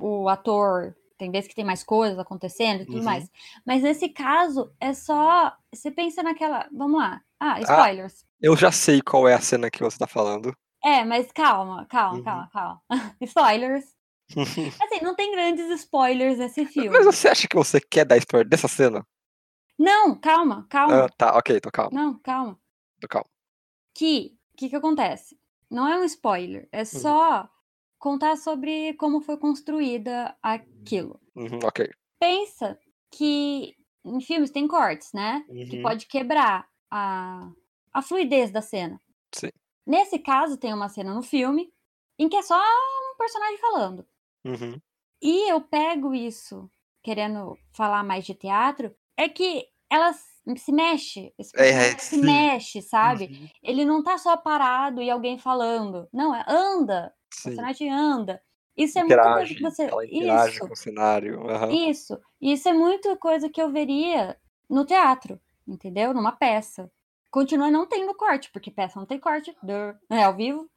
um- 0.00 0.22
o 0.22 0.28
ator. 0.28 0.96
Tem 1.18 1.30
vezes 1.30 1.48
que 1.48 1.54
tem 1.54 1.64
mais 1.64 1.82
coisas 1.82 2.18
acontecendo 2.18 2.82
e 2.82 2.86
tudo 2.86 2.98
Uhum. 2.98 3.04
mais. 3.04 3.30
Mas 3.66 3.82
nesse 3.82 4.08
caso, 4.08 4.70
é 4.78 4.92
só. 4.92 5.52
Você 5.72 5.90
pensa 5.90 6.22
naquela. 6.22 6.68
Vamos 6.70 7.00
lá. 7.00 7.22
Ah, 7.40 7.58
spoilers. 7.62 8.24
Eu 8.40 8.54
já 8.56 8.70
sei 8.70 9.00
qual 9.00 9.26
é 9.26 9.32
a 9.34 9.40
cena 9.40 9.70
que 9.70 9.82
você 9.82 9.96
tá 9.98 10.06
falando. 10.06 10.54
É, 10.86 11.04
mas 11.04 11.32
calma, 11.32 11.84
calma, 11.86 12.16
Uhum. 12.18 12.22
calma, 12.22 12.48
calma. 12.52 12.82
spoilers. 13.20 13.84
Assim, 14.80 15.00
não 15.02 15.16
tem 15.16 15.32
grandes 15.32 15.68
spoilers 15.80 16.38
nesse 16.38 16.64
filme. 16.64 16.90
Mas 16.90 17.04
você 17.04 17.26
acha 17.26 17.48
que 17.48 17.56
você 17.56 17.80
quer 17.80 18.04
dar 18.04 18.16
spoiler 18.18 18.48
dessa 18.48 18.68
cena? 18.68 19.04
Não, 19.76 20.14
calma, 20.14 20.64
calma. 20.70 21.06
Ah, 21.06 21.08
tá, 21.08 21.36
ok, 21.36 21.60
tô 21.60 21.72
calmo, 21.72 21.90
Não, 21.92 22.16
calma. 22.20 22.56
tô 23.00 23.08
calmo. 23.08 23.28
Que, 23.94 24.38
o 24.52 24.56
que 24.56 24.68
que 24.70 24.76
acontece? 24.76 25.36
Não 25.68 25.88
é 25.88 25.98
um 25.98 26.04
spoiler, 26.04 26.68
é 26.70 26.84
só 26.84 27.48
contar 27.98 28.36
sobre 28.36 28.94
como 28.94 29.20
foi 29.20 29.36
construída 29.38 30.36
aquilo. 30.40 31.20
Uhum, 31.34 31.58
ok. 31.64 31.90
Pensa 32.20 32.78
que 33.10 33.74
em 34.04 34.20
filmes 34.20 34.52
tem 34.52 34.68
cortes, 34.68 35.12
né? 35.12 35.44
Que 35.68 35.76
Uhum. 35.78 35.82
pode 35.82 36.06
quebrar 36.06 36.68
a, 36.88 37.50
a 37.92 38.02
fluidez 38.02 38.52
da 38.52 38.62
cena. 38.62 39.00
Sim. 39.34 39.50
Nesse 39.86 40.18
caso, 40.18 40.56
tem 40.58 40.74
uma 40.74 40.88
cena 40.88 41.14
no 41.14 41.22
filme 41.22 41.72
em 42.18 42.28
que 42.28 42.36
é 42.36 42.42
só 42.42 42.56
um 42.58 43.16
personagem 43.18 43.58
falando. 43.58 44.06
Uhum. 44.44 44.80
E 45.22 45.50
eu 45.50 45.60
pego 45.60 46.14
isso, 46.14 46.70
querendo 47.02 47.58
falar 47.74 48.02
mais 48.04 48.24
de 48.24 48.34
teatro, 48.34 48.94
é 49.16 49.28
que 49.28 49.66
ela 49.90 50.12
se 50.12 50.72
mexe. 50.72 51.32
Esse 51.38 51.54
É, 51.54 51.62
personagem 51.64 51.98
se 51.98 52.18
sim. 52.18 52.18
mexe, 52.18 52.82
sabe? 52.82 53.30
Uhum. 53.30 53.48
Ele 53.62 53.84
não 53.84 54.02
tá 54.02 54.18
só 54.18 54.36
parado 54.36 55.00
e 55.02 55.10
alguém 55.10 55.38
falando. 55.38 56.08
Não, 56.12 56.34
é 56.34 56.44
anda. 56.48 57.14
O 57.40 57.42
Sim. 57.42 57.50
personagem 57.50 57.90
anda. 57.90 58.42
Isso 58.76 58.98
é 58.98 59.04
muita 59.04 59.30
coisa 59.30 59.54
Interage, 59.54 59.54
que 59.54 59.62
você. 59.62 59.84
ela 59.90 60.04
interage 60.06 60.60
Isso, 60.60 60.66
com 60.66 60.72
o 60.72 60.76
cenário. 60.76 61.48
aham. 61.50 61.70
isso. 61.70 62.20
Isso 62.40 62.68
é 62.68 62.72
muito 62.72 63.16
coisa 63.18 63.48
que 63.50 63.60
eu 63.62 63.72
veria 63.72 64.38
no 64.70 64.84
teatro, 64.86 65.40
entendeu? 65.66 66.14
Numa 66.14 66.32
peça. 66.32 66.90
Continua 67.36 67.70
não 67.70 67.86
tendo 67.86 68.14
corte, 68.14 68.50
porque 68.50 68.70
peça 68.70 68.98
não 68.98 69.04
tem 69.04 69.20
corte, 69.20 69.54
dur, 69.62 69.94
é 70.10 70.22
ao 70.22 70.34
vivo. 70.34 70.70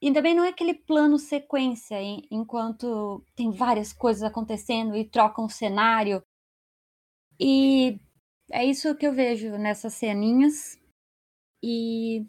E 0.00 0.12
também 0.12 0.32
não 0.32 0.44
é 0.44 0.50
aquele 0.50 0.72
plano 0.72 1.18
sequência, 1.18 2.00
em- 2.00 2.22
enquanto 2.30 3.20
tem 3.34 3.50
várias 3.50 3.92
coisas 3.92 4.22
acontecendo 4.22 4.94
e 4.94 5.04
trocam 5.10 5.46
o 5.46 5.50
cenário. 5.50 6.22
E 7.40 7.98
é 8.52 8.64
isso 8.64 8.94
que 8.94 9.08
eu 9.08 9.12
vejo 9.12 9.58
nessas 9.58 9.94
ceninhas. 9.94 10.78
E 11.60 12.24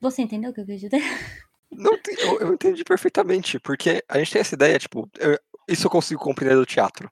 você 0.00 0.22
entendeu 0.22 0.50
o 0.50 0.52
que 0.52 0.62
eu 0.62 0.66
quis 0.66 0.80
dizer? 0.80 0.98
Não, 1.70 1.92
eu, 2.18 2.40
eu 2.40 2.54
entendi 2.54 2.82
perfeitamente, 2.82 3.60
porque 3.60 4.02
a 4.08 4.18
gente 4.18 4.32
tem 4.32 4.40
essa 4.40 4.56
ideia, 4.56 4.76
tipo, 4.76 5.08
eu- 5.20 5.38
isso 5.68 5.86
eu 5.86 5.90
consigo 5.90 6.20
compreender 6.20 6.56
do 6.56 6.66
teatro, 6.66 7.08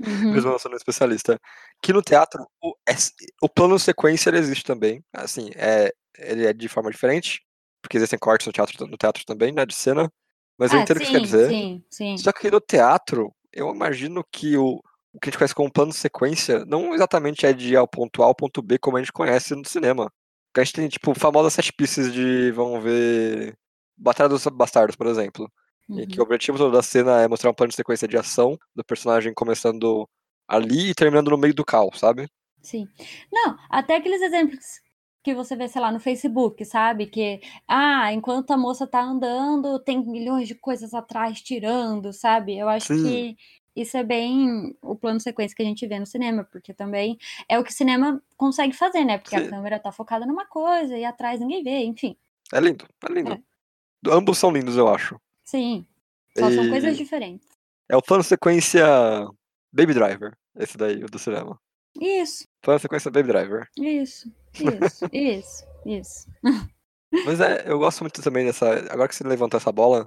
Uhum. 0.00 0.32
mesmo 0.32 0.50
não 0.50 0.58
sendo 0.58 0.72
um 0.74 0.76
especialista, 0.76 1.38
que 1.82 1.92
no 1.92 2.02
teatro 2.02 2.46
o, 2.62 2.74
es- 2.88 3.12
o 3.42 3.48
plano 3.48 3.78
sequência 3.78 4.30
ele 4.30 4.38
existe 4.38 4.64
também, 4.64 5.02
assim, 5.12 5.50
é, 5.56 5.92
ele 6.18 6.46
é 6.46 6.52
de 6.52 6.68
forma 6.68 6.90
diferente, 6.90 7.42
porque 7.82 7.96
existem 7.96 8.18
cortes 8.18 8.46
no 8.46 8.52
teatro, 8.52 8.86
no 8.86 8.96
teatro 8.96 9.24
também, 9.24 9.52
né, 9.52 9.64
de 9.66 9.74
cena, 9.74 10.10
mas 10.58 10.72
eu 10.72 10.78
Ah, 10.78 10.82
entendo 10.82 10.98
o 10.98 11.00
que 11.00 11.06
você 11.06 11.12
quer 11.12 11.20
dizer, 11.20 11.50
sim, 11.50 11.84
sim. 11.90 12.16
só 12.18 12.32
que 12.32 12.50
no 12.50 12.60
teatro, 12.60 13.32
eu 13.52 13.70
imagino 13.74 14.24
que 14.32 14.56
o, 14.56 14.80
o 15.12 15.20
que 15.20 15.28
a 15.28 15.30
gente 15.30 15.38
conhece 15.38 15.54
como 15.54 15.72
plano 15.72 15.92
sequência 15.92 16.64
não 16.66 16.94
exatamente 16.94 17.46
é 17.46 17.52
de 17.52 17.72
ir 17.72 17.76
ao 17.76 17.88
ponto 17.88 18.22
A 18.22 18.26
ao 18.26 18.34
ponto 18.34 18.62
B 18.62 18.78
como 18.78 18.96
a 18.96 19.00
gente 19.00 19.12
conhece 19.12 19.54
no 19.54 19.66
cinema. 19.66 20.12
Porque 20.48 20.60
a 20.60 20.64
gente 20.64 20.74
tem, 20.74 20.88
tipo, 20.88 21.14
famosas 21.14 21.52
sete 21.54 21.72
pieces 21.72 22.12
de, 22.12 22.50
vamos 22.52 22.82
ver, 22.82 23.56
Batalha 23.96 24.28
dos 24.28 24.44
Bastardos, 24.46 24.96
por 24.96 25.06
exemplo. 25.06 25.50
Uhum. 25.88 26.00
E 26.00 26.06
que 26.06 26.20
o 26.20 26.22
objetivo 26.22 26.58
todo 26.58 26.72
da 26.72 26.82
cena 26.82 27.20
é 27.20 27.28
mostrar 27.28 27.50
um 27.50 27.54
plano 27.54 27.70
de 27.70 27.76
sequência 27.76 28.08
de 28.08 28.16
ação 28.16 28.58
do 28.74 28.84
personagem 28.84 29.32
começando 29.32 30.08
ali 30.48 30.90
e 30.90 30.94
terminando 30.94 31.30
no 31.30 31.38
meio 31.38 31.54
do 31.54 31.64
caos, 31.64 31.98
sabe? 31.98 32.28
Sim. 32.60 32.88
Não, 33.32 33.56
até 33.70 33.96
aqueles 33.96 34.20
exemplos 34.20 34.80
que 35.22 35.34
você 35.34 35.56
vê, 35.56 35.68
sei 35.68 35.80
lá, 35.80 35.90
no 35.90 35.98
Facebook, 35.98 36.64
sabe? 36.64 37.06
Que, 37.06 37.40
ah, 37.66 38.12
enquanto 38.12 38.52
a 38.52 38.56
moça 38.56 38.86
tá 38.86 39.02
andando, 39.02 39.78
tem 39.80 40.04
milhões 40.04 40.46
de 40.46 40.54
coisas 40.54 40.94
atrás 40.94 41.40
tirando, 41.40 42.12
sabe? 42.12 42.56
Eu 42.56 42.68
acho 42.68 42.94
Sim. 42.94 43.02
que 43.02 43.36
isso 43.74 43.96
é 43.96 44.04
bem 44.04 44.76
o 44.80 44.96
plano 44.96 45.18
de 45.18 45.24
sequência 45.24 45.54
que 45.56 45.62
a 45.62 45.66
gente 45.66 45.86
vê 45.86 45.98
no 45.98 46.06
cinema, 46.06 46.44
porque 46.44 46.72
também 46.72 47.18
é 47.48 47.58
o 47.58 47.64
que 47.64 47.70
o 47.70 47.74
cinema 47.74 48.22
consegue 48.36 48.72
fazer, 48.72 49.04
né? 49.04 49.18
Porque 49.18 49.36
Sim. 49.36 49.46
a 49.46 49.50
câmera 49.50 49.78
tá 49.78 49.90
focada 49.90 50.24
numa 50.24 50.46
coisa 50.46 50.96
e 50.96 51.04
atrás 51.04 51.40
ninguém 51.40 51.62
vê, 51.62 51.84
enfim. 51.84 52.16
É 52.52 52.60
lindo, 52.60 52.86
é 53.08 53.12
lindo. 53.12 53.32
É. 53.32 53.40
Ambos 54.10 54.38
são 54.38 54.50
lindos, 54.52 54.76
eu 54.76 54.88
acho. 54.88 55.20
Sim. 55.56 55.86
Só 56.38 56.50
são 56.50 56.64
E- 56.66 56.68
coisas 56.70 56.96
diferentes. 56.96 57.48
É 57.88 57.96
o 57.96 58.02
plano 58.02 58.22
sequência 58.22 58.84
Baby 59.72 59.94
Driver, 59.94 60.36
esse 60.58 60.76
daí, 60.76 61.02
o 61.02 61.06
do 61.06 61.18
cinema. 61.18 61.58
Isso, 62.00 62.46
Plano 62.60 62.78
sequência 62.80 63.10
Baby 63.10 63.28
Driver. 63.28 63.66
isso, 63.78 64.30
isso, 64.54 65.04
isso, 65.12 65.64
isso. 65.86 66.26
Mas 67.24 67.40
é, 67.40 67.64
eu 67.70 67.78
gosto 67.78 68.00
muito 68.02 68.20
também 68.22 68.44
dessa. 68.44 68.68
Agora 68.92 69.08
que 69.08 69.14
você 69.14 69.24
levantou 69.24 69.56
essa 69.58 69.72
bola, 69.72 70.06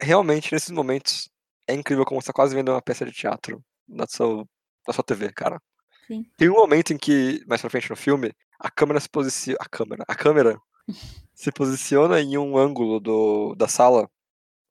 realmente 0.00 0.52
nesses 0.52 0.70
momentos 0.70 1.28
é 1.68 1.74
incrível 1.74 2.04
como 2.04 2.20
você 2.20 2.26
tá 2.28 2.32
quase 2.32 2.54
vendo 2.56 2.70
uma 2.72 2.82
peça 2.82 3.04
de 3.04 3.12
teatro 3.12 3.62
na 3.86 4.06
sua, 4.08 4.44
na 4.86 4.92
sua 4.92 5.04
TV, 5.04 5.32
cara. 5.32 5.60
Sim. 6.08 6.24
Tem 6.36 6.48
um 6.48 6.54
momento 6.54 6.92
em 6.92 6.98
que, 6.98 7.44
mais 7.46 7.60
pra 7.60 7.70
frente 7.70 7.90
no 7.90 7.96
filme, 7.96 8.32
a 8.58 8.70
câmera 8.70 8.98
se 8.98 9.08
posiciona. 9.08 9.58
A 9.60 9.68
câmera. 9.68 10.04
A 10.08 10.14
câmera 10.14 10.58
se 11.34 11.52
posiciona 11.52 12.20
em 12.20 12.36
um 12.38 12.56
ângulo 12.58 12.98
do, 12.98 13.54
da 13.54 13.68
sala 13.68 14.10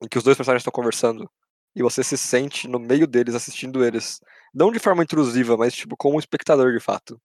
em 0.01 0.07
que 0.07 0.17
os 0.17 0.23
dois 0.23 0.37
personagens 0.37 0.61
estão 0.61 0.71
conversando. 0.71 1.29
E 1.75 1.83
você 1.83 2.03
se 2.03 2.17
sente 2.17 2.67
no 2.67 2.79
meio 2.79 3.05
deles, 3.05 3.35
assistindo 3.35 3.83
eles. 3.83 4.19
Não 4.53 4.71
de 4.71 4.79
forma 4.79 5.03
intrusiva, 5.03 5.55
mas 5.55 5.75
tipo 5.75 5.95
como 5.95 6.15
um 6.15 6.19
espectador 6.19 6.71
de 6.73 6.79
fato. 6.79 7.21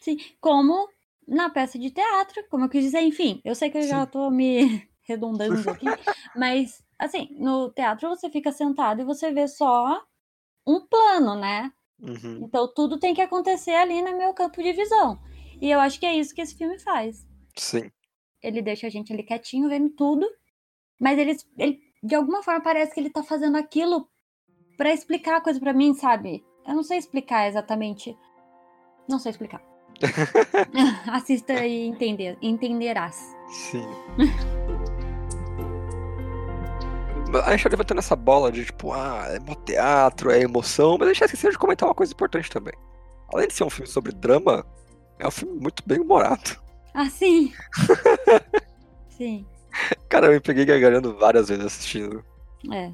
Sim, 0.00 0.16
como 0.40 0.88
na 1.26 1.48
peça 1.48 1.78
de 1.78 1.90
teatro, 1.90 2.44
como 2.50 2.66
eu 2.66 2.68
quis 2.68 2.84
dizer, 2.84 3.00
enfim, 3.00 3.40
eu 3.44 3.54
sei 3.54 3.70
que 3.70 3.78
eu 3.78 3.82
já 3.82 4.04
Sim. 4.04 4.10
tô 4.10 4.30
me 4.30 4.86
redundando 5.08 5.70
aqui, 5.70 5.86
mas 6.36 6.82
assim, 6.98 7.28
no 7.38 7.70
teatro 7.70 8.08
você 8.08 8.28
fica 8.30 8.52
sentado 8.52 9.00
e 9.00 9.04
você 9.04 9.32
vê 9.32 9.48
só 9.48 10.02
um 10.66 10.86
plano, 10.86 11.34
né? 11.34 11.72
Uhum. 12.00 12.40
Então 12.42 12.72
tudo 12.72 12.98
tem 12.98 13.14
que 13.14 13.22
acontecer 13.22 13.74
ali 13.74 14.02
no 14.02 14.16
meu 14.18 14.34
campo 14.34 14.62
de 14.62 14.72
visão. 14.72 15.18
E 15.60 15.70
eu 15.70 15.80
acho 15.80 15.98
que 15.98 16.06
é 16.06 16.14
isso 16.14 16.34
que 16.34 16.42
esse 16.42 16.56
filme 16.56 16.78
faz. 16.78 17.26
Sim. 17.56 17.90
Ele 18.42 18.60
deixa 18.60 18.86
a 18.86 18.90
gente 18.90 19.12
ali 19.12 19.22
quietinho, 19.22 19.68
vendo 19.68 19.88
tudo, 19.90 20.28
mas 21.00 21.18
ele, 21.18 21.36
ele 21.56 21.80
de 22.04 22.14
alguma 22.14 22.42
forma 22.42 22.60
parece 22.60 22.92
que 22.92 23.00
ele 23.00 23.08
tá 23.08 23.22
fazendo 23.22 23.56
aquilo 23.56 24.06
pra 24.76 24.92
explicar 24.92 25.38
a 25.38 25.40
coisa 25.40 25.58
pra 25.58 25.72
mim, 25.72 25.94
sabe? 25.94 26.44
Eu 26.66 26.74
não 26.74 26.82
sei 26.82 26.98
explicar 26.98 27.48
exatamente. 27.48 28.14
Não 29.08 29.18
sei 29.18 29.30
explicar. 29.30 29.62
Assista 31.10 31.64
e 31.64 31.86
entender, 31.86 32.36
entenderás. 32.42 33.34
Sim. 33.48 33.86
A 37.44 37.50
gente 37.50 37.64
tá 37.64 37.70
levantando 37.70 37.98
essa 37.98 38.14
bola 38.14 38.52
de 38.52 38.64
tipo, 38.64 38.92
ah, 38.92 39.24
é 39.26 39.40
mó 39.40 39.56
teatro, 39.56 40.30
é 40.30 40.40
emoção, 40.40 40.96
mas 40.96 41.08
a 41.08 41.12
gente 41.12 41.24
esqueceu 41.24 41.50
de 41.50 41.58
comentar 41.58 41.88
uma 41.88 41.94
coisa 41.94 42.12
importante 42.12 42.48
também. 42.48 42.74
Além 43.32 43.48
de 43.48 43.54
ser 43.54 43.64
um 43.64 43.70
filme 43.70 43.88
sobre 43.88 44.12
drama, 44.12 44.64
é 45.18 45.26
um 45.26 45.32
filme 45.32 45.58
muito 45.58 45.82
bem 45.84 45.98
humorado. 45.98 46.62
Ah, 46.94 47.10
sim! 47.10 47.52
sim, 49.10 49.44
Cara, 50.08 50.26
eu 50.26 50.32
me 50.32 50.40
peguei 50.40 50.64
gargalhando 50.64 51.16
várias 51.16 51.48
vezes 51.48 51.64
assistindo. 51.66 52.24
é. 52.72 52.92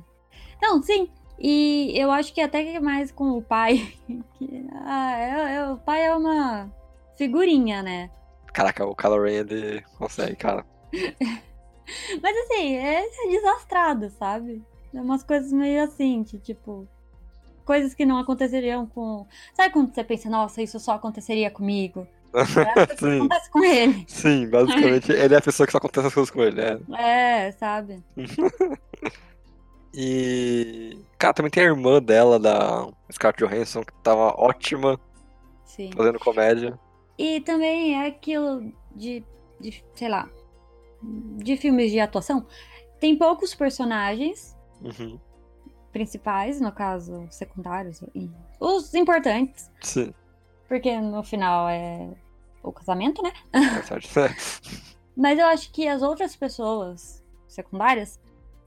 Não, 0.63 0.83
sim. 0.83 1.09
E 1.39 1.93
eu 1.99 2.11
acho 2.11 2.35
que 2.35 2.41
até 2.41 2.79
mais 2.81 3.11
com 3.11 3.31
o 3.31 3.43
pai. 3.43 3.95
que, 4.39 4.67
ah, 4.75 5.13
é- 5.19 5.55
é- 5.57 5.71
o 5.71 5.79
pai 5.79 6.05
é 6.05 6.15
uma 6.15 6.71
figurinha, 7.17 7.83
né? 7.83 8.11
Caraca, 8.53 8.85
o 8.85 8.95
Kylo 8.95 9.23
Ren, 9.23 9.33
ele 9.49 9.83
consegue, 9.97 10.37
cara. 10.37 10.67
Mas 12.23 12.37
assim, 12.37 12.77
é, 12.77 13.05
é 13.05 13.29
desastrado, 13.31 14.11
sabe? 14.11 14.63
É 14.95 15.01
umas 15.01 15.23
coisas 15.23 15.53
meio 15.53 15.83
assim, 15.83 16.25
que 16.25 16.39
tipo. 16.39 16.87
Coisas 17.65 17.95
que 17.95 18.05
não 18.05 18.19
aconteceriam 18.19 18.87
com. 18.87 19.27
Sabe 19.55 19.73
quando 19.73 19.95
você 19.95 20.03
pensa, 20.03 20.29
nossa, 20.29 20.61
isso 20.61 20.81
só 20.81 20.93
aconteceria 20.93 21.51
comigo? 21.51 22.07
É 22.35 22.45
Sim, 22.97 23.17
acontece 23.19 23.51
com 23.51 23.65
ele. 23.65 24.05
sim, 24.09 24.49
basicamente, 24.49 25.11
ele 25.13 25.35
é 25.35 25.39
a 25.39 25.41
pessoa 25.43 25.67
que 25.67 25.73
só 25.73 25.79
acontece 25.79 26.07
as 26.07 26.15
coisas 26.15 26.31
com 26.31 26.43
ele, 26.43 26.57
né? 26.63 26.81
É, 26.99 27.51
sabe? 27.53 28.03
E. 29.93 30.99
Cara, 31.19 31.35
também 31.35 31.51
tem 31.51 31.65
a 31.65 31.67
irmã 31.67 32.01
dela, 32.01 32.39
da 32.39 32.87
Scarlett 33.13 33.45
Johansson, 33.45 33.83
que 33.83 33.93
tava 34.03 34.35
ótima 34.41 34.99
Sim. 35.65 35.91
fazendo 35.97 36.19
comédia. 36.19 36.79
E 37.19 37.41
também 37.41 37.95
é 38.01 38.07
aquilo 38.07 38.73
de, 38.95 39.25
de, 39.61 39.85
sei 39.95 40.09
lá, 40.09 40.29
de 41.03 41.57
filmes 41.57 41.91
de 41.91 41.99
atuação. 42.01 42.47
Tem 43.01 43.17
poucos 43.17 43.55
personagens 43.55 44.57
Uhum. 44.81 45.19
principais, 45.93 46.61
no 46.61 46.73
caso, 46.73 47.27
secundários, 47.31 48.03
os 48.61 48.95
importantes, 48.95 49.71
Sim, 49.83 50.15
porque 50.71 51.01
no 51.01 51.25
final 51.25 51.69
é 51.69 52.09
o 52.63 52.71
casamento, 52.71 53.21
né? 53.25 53.33
é 53.53 53.59
verdade. 53.59 54.09
Mas 55.17 55.37
eu 55.37 55.47
acho 55.47 55.73
que 55.73 55.89
as 55.89 56.01
outras 56.01 56.37
pessoas 56.37 57.25
secundárias, 57.49 58.21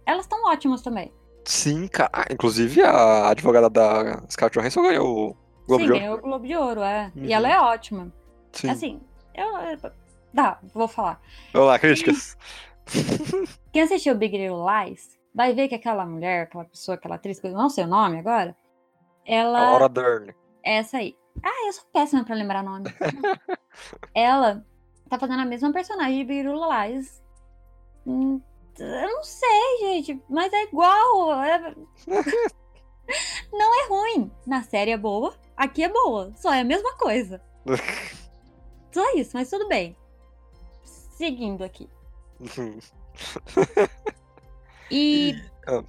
elas 0.06 0.26
estão 0.26 0.44
ótimas 0.46 0.82
também. 0.82 1.14
Sim, 1.46 1.88
cara. 1.88 2.10
Ah, 2.12 2.26
Inclusive 2.30 2.82
a 2.84 3.30
advogada 3.30 3.70
da 3.70 4.22
Scarlett 4.30 4.60
Johansson 4.60 4.82
ganhou 4.82 5.30
o 5.30 5.38
Globo 5.66 5.84
Sim, 5.84 5.86
de 5.86 5.92
Ouro. 5.94 6.00
ganhou 6.02 6.18
o 6.18 6.22
Globo 6.22 6.46
de 6.46 6.56
Ouro, 6.58 6.82
é. 6.82 7.12
Uhum. 7.16 7.24
E 7.24 7.32
ela 7.32 7.50
é 7.50 7.58
ótima. 7.58 8.14
Sim. 8.52 8.70
Assim, 8.70 9.02
eu. 9.34 9.48
Dá, 10.34 10.60
vou 10.74 10.90
falar. 10.90 11.22
Vamos 11.54 11.70
lá, 11.70 11.80
críticas. 11.80 12.38
Quem 13.72 13.82
assistiu 13.82 14.14
Big 14.16 14.38
Little 14.38 14.66
Lies 14.66 15.18
vai 15.34 15.54
ver 15.54 15.70
que 15.70 15.76
aquela 15.76 16.06
mulher, 16.06 16.44
aquela 16.44 16.66
pessoa, 16.66 16.96
aquela 16.96 17.16
atriz, 17.16 17.42
não 17.44 17.70
sei 17.70 17.86
o 17.86 17.88
nome 17.88 18.20
agora, 18.20 18.54
ela. 19.26 19.72
Laura 19.72 19.88
Dern. 19.88 20.34
é 20.66 20.80
Essa 20.80 20.98
aí. 20.98 21.16
Ah, 21.42 21.68
eu 21.68 21.74
sou 21.74 21.86
péssima 21.92 22.24
pra 22.24 22.36
lembrar 22.36 22.64
nome. 22.64 22.86
ela 24.14 24.66
tá 25.10 25.18
fazendo 25.18 25.42
a 25.42 25.46
mesma 25.46 25.72
personagem 25.72 26.26
de 26.26 26.44
Lies. 26.44 27.22
Hum, 28.06 28.42
Eu 28.78 29.02
não 29.12 29.24
sei, 29.24 29.78
gente, 29.82 30.22
mas 30.30 30.52
é 30.54 30.64
igual. 30.64 31.44
é- 31.44 31.76
Não 33.52 33.84
é 33.84 33.88
ruim. 33.90 34.32
Na 34.48 34.64
série 34.64 34.92
é 34.92 34.98
boa, 34.98 35.34
aqui 35.58 35.84
é 35.84 35.90
boa. 35.90 36.32
Só 36.36 36.54
é 36.54 36.62
a 36.62 36.66
mesma 36.66 36.94
coisa. 36.98 37.42
Só 38.92 39.16
isso, 39.16 39.32
mas 39.34 39.50
tudo 39.50 39.68
bem. 39.68 39.96
Seguindo 40.84 41.64
aqui. 41.64 41.90
E, 44.90 45.36
Ah, 45.68 45.84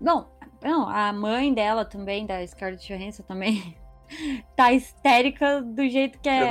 bom, 0.00 0.26
não, 0.62 0.88
a 0.88 1.12
mãe 1.12 1.52
dela 1.52 1.84
também, 1.84 2.26
da 2.26 2.46
Scarlett 2.46 2.86
Johansson 2.86 3.22
também, 3.24 3.76
tá 4.56 4.72
histérica 4.72 5.60
do 5.62 5.88
jeito 5.88 6.18
que 6.18 6.28
é 6.28 6.48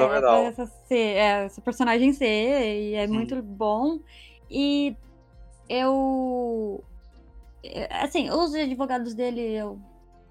essa, 0.48 0.66
ser- 0.88 0.96
é, 1.18 1.46
essa 1.46 1.62
personagem 1.62 2.14
ser, 2.14 2.82
e 2.82 2.94
é 2.96 3.08
Sim. 3.08 3.14
muito 3.14 3.42
bom. 3.42 4.00
E 4.50 4.96
eu. 5.70 6.84
Assim, 7.90 8.30
os 8.30 8.54
advogados 8.54 9.14
dele, 9.14 9.42
eu. 9.42 9.80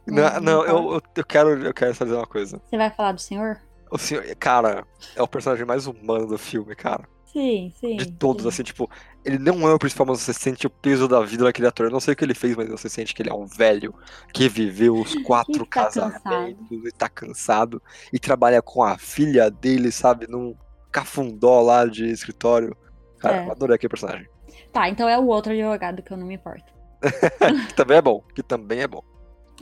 Não, 0.06 0.40
não, 0.40 0.62
importo. 0.62 0.70
eu, 0.70 0.92
eu- 0.94 1.02
eu 1.16 1.24
quero, 1.24 1.48
eu 1.66 1.74
quero 1.74 1.92
dizer 1.92 2.14
uma 2.14 2.26
coisa. 2.26 2.60
Você 2.64 2.76
vai 2.76 2.90
falar 2.90 3.12
do 3.12 3.20
senhor? 3.20 3.60
O 3.90 3.98
senhor, 3.98 4.24
cara, 4.36 4.86
é 5.14 5.22
o 5.22 5.28
personagem 5.28 5.64
mais 5.66 5.86
humano 5.86 6.26
do 6.26 6.38
filme, 6.38 6.74
cara. 6.74 7.08
Sim, 7.26 7.72
sim. 7.78 7.96
De 7.96 8.12
todos, 8.12 8.42
sim. 8.42 8.48
assim, 8.48 8.62
tipo, 8.62 8.90
ele 9.24 9.38
não 9.38 9.68
é 9.68 9.72
o 9.74 9.78
principal, 9.78 10.06
mas 10.06 10.20
você 10.20 10.32
sente 10.32 10.66
o 10.66 10.70
peso 10.70 11.06
da 11.08 11.20
vida 11.20 11.44
daquele 11.44 11.68
ator. 11.68 11.86
Eu 11.86 11.92
não 11.92 12.00
sei 12.00 12.14
o 12.14 12.16
que 12.16 12.24
ele 12.24 12.34
fez, 12.34 12.56
mas 12.56 12.68
você 12.68 12.88
sente 12.88 13.14
que 13.14 13.22
ele 13.22 13.30
é 13.30 13.34
um 13.34 13.46
velho 13.46 13.94
que 14.32 14.48
viveu 14.48 14.94
os 14.94 15.14
quatro 15.22 15.52
E 15.64 15.66
tá 15.66 15.66
casamentos 15.66 16.84
e 16.84 16.92
tá 16.92 17.08
cansado 17.08 17.80
e 18.12 18.18
trabalha 18.18 18.60
com 18.60 18.82
a 18.82 18.98
filha 18.98 19.50
dele, 19.50 19.92
sabe, 19.92 20.26
num 20.28 20.54
cafundó 20.90 21.60
lá 21.60 21.86
de 21.86 22.06
escritório. 22.10 22.76
Cara, 23.18 23.36
É. 23.42 23.46
eu 23.46 23.52
adorei 23.52 23.76
aquele 23.76 23.90
personagem. 23.90 24.28
Tá, 24.72 24.88
então 24.88 25.08
é 25.08 25.18
o 25.18 25.26
outro 25.26 25.52
advogado 25.52 26.02
que 26.02 26.12
eu 26.12 26.16
não 26.16 26.26
me 26.26 26.34
importo. 26.34 26.72
Que 27.00 27.74
também 27.76 27.96
é 27.98 28.02
bom, 28.02 28.22
que 28.34 28.42
também 28.42 28.80
é 28.80 28.88
bom. 28.88 29.02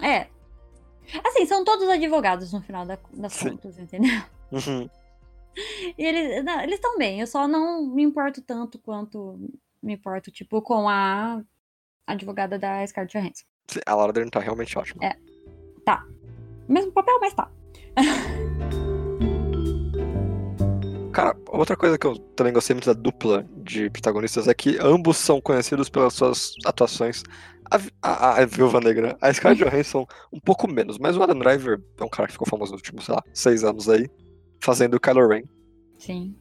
É. 0.03 0.27
Assim, 1.27 1.45
são 1.47 1.65
todos 1.65 1.89
advogados 1.89 2.53
no 2.53 2.61
final 2.63 2.87
da- 2.87 2.99
das 3.13 3.33
Sim. 3.33 3.51
contas, 3.51 3.79
entendeu? 3.79 4.23
Uhum. 4.53 4.89
E 5.99 6.05
eles 6.05 6.75
estão 6.75 6.97
bem, 6.97 7.21
eu 7.21 7.27
só 7.27 7.49
não 7.49 7.87
me 7.87 8.03
importo 8.03 8.41
tanto 8.41 8.79
quanto 8.79 9.39
me 9.83 9.95
importo, 9.95 10.31
tipo, 10.31 10.63
com 10.63 10.89
a 10.89 11.43
advogada 12.07 12.59
da 12.59 12.87
Scarlett 12.87 13.19
Johansson. 13.19 13.45
A 13.87 13.95
Laura 13.95 14.13
Dern 14.13 14.31
tá 14.31 14.41
realmente 14.41 14.79
ótima. 14.79 15.05
É. 15.05 15.17
Tá. 15.85 16.05
Mesmo 16.69 16.93
papel, 16.93 17.19
mas 17.21 17.35
tá. 17.35 17.51
Cara, 21.13 21.37
outra 21.49 21.77
coisa 21.77 21.99
que 21.99 22.07
eu 22.07 22.17
também 22.37 22.53
gostei 22.53 22.75
muito 22.75 22.87
da 22.87 22.93
dupla 22.93 23.45
de 23.57 23.91
protagonistas 23.91 24.47
é 24.47 24.55
que 24.55 24.79
ambos 24.81 25.17
são 25.17 25.41
conhecidos 25.41 25.89
pelas 25.89 26.15
suas 26.15 26.55
atuações. 26.65 27.25
A, 27.69 27.79
a, 28.03 28.41
a 28.41 28.47
Viúva 28.47 28.81
Negra, 28.81 29.17
a 29.21 29.33
Scarlett 29.33 29.63
Johansson, 29.69 30.07
um 30.33 30.41
pouco 30.41 30.71
menos, 30.71 30.99
mas 30.99 31.17
o 31.17 31.23
Adam 31.23 31.39
Driver 31.39 31.81
é 31.99 32.05
um 32.05 32.09
cara 32.09 32.27
que 32.27 32.33
ficou 32.33 32.47
famoso 32.47 32.73
nos 32.73 32.81
últimos, 32.81 33.05
sei 33.05 33.15
lá, 33.15 33.23
seis 33.35 33.65
anos 33.65 33.89
aí 33.89 34.09
fazendo 34.61 34.95
o 34.95 35.01
Kylo 35.01 35.27
Ren. 35.29 35.43
Sim. 35.99 36.35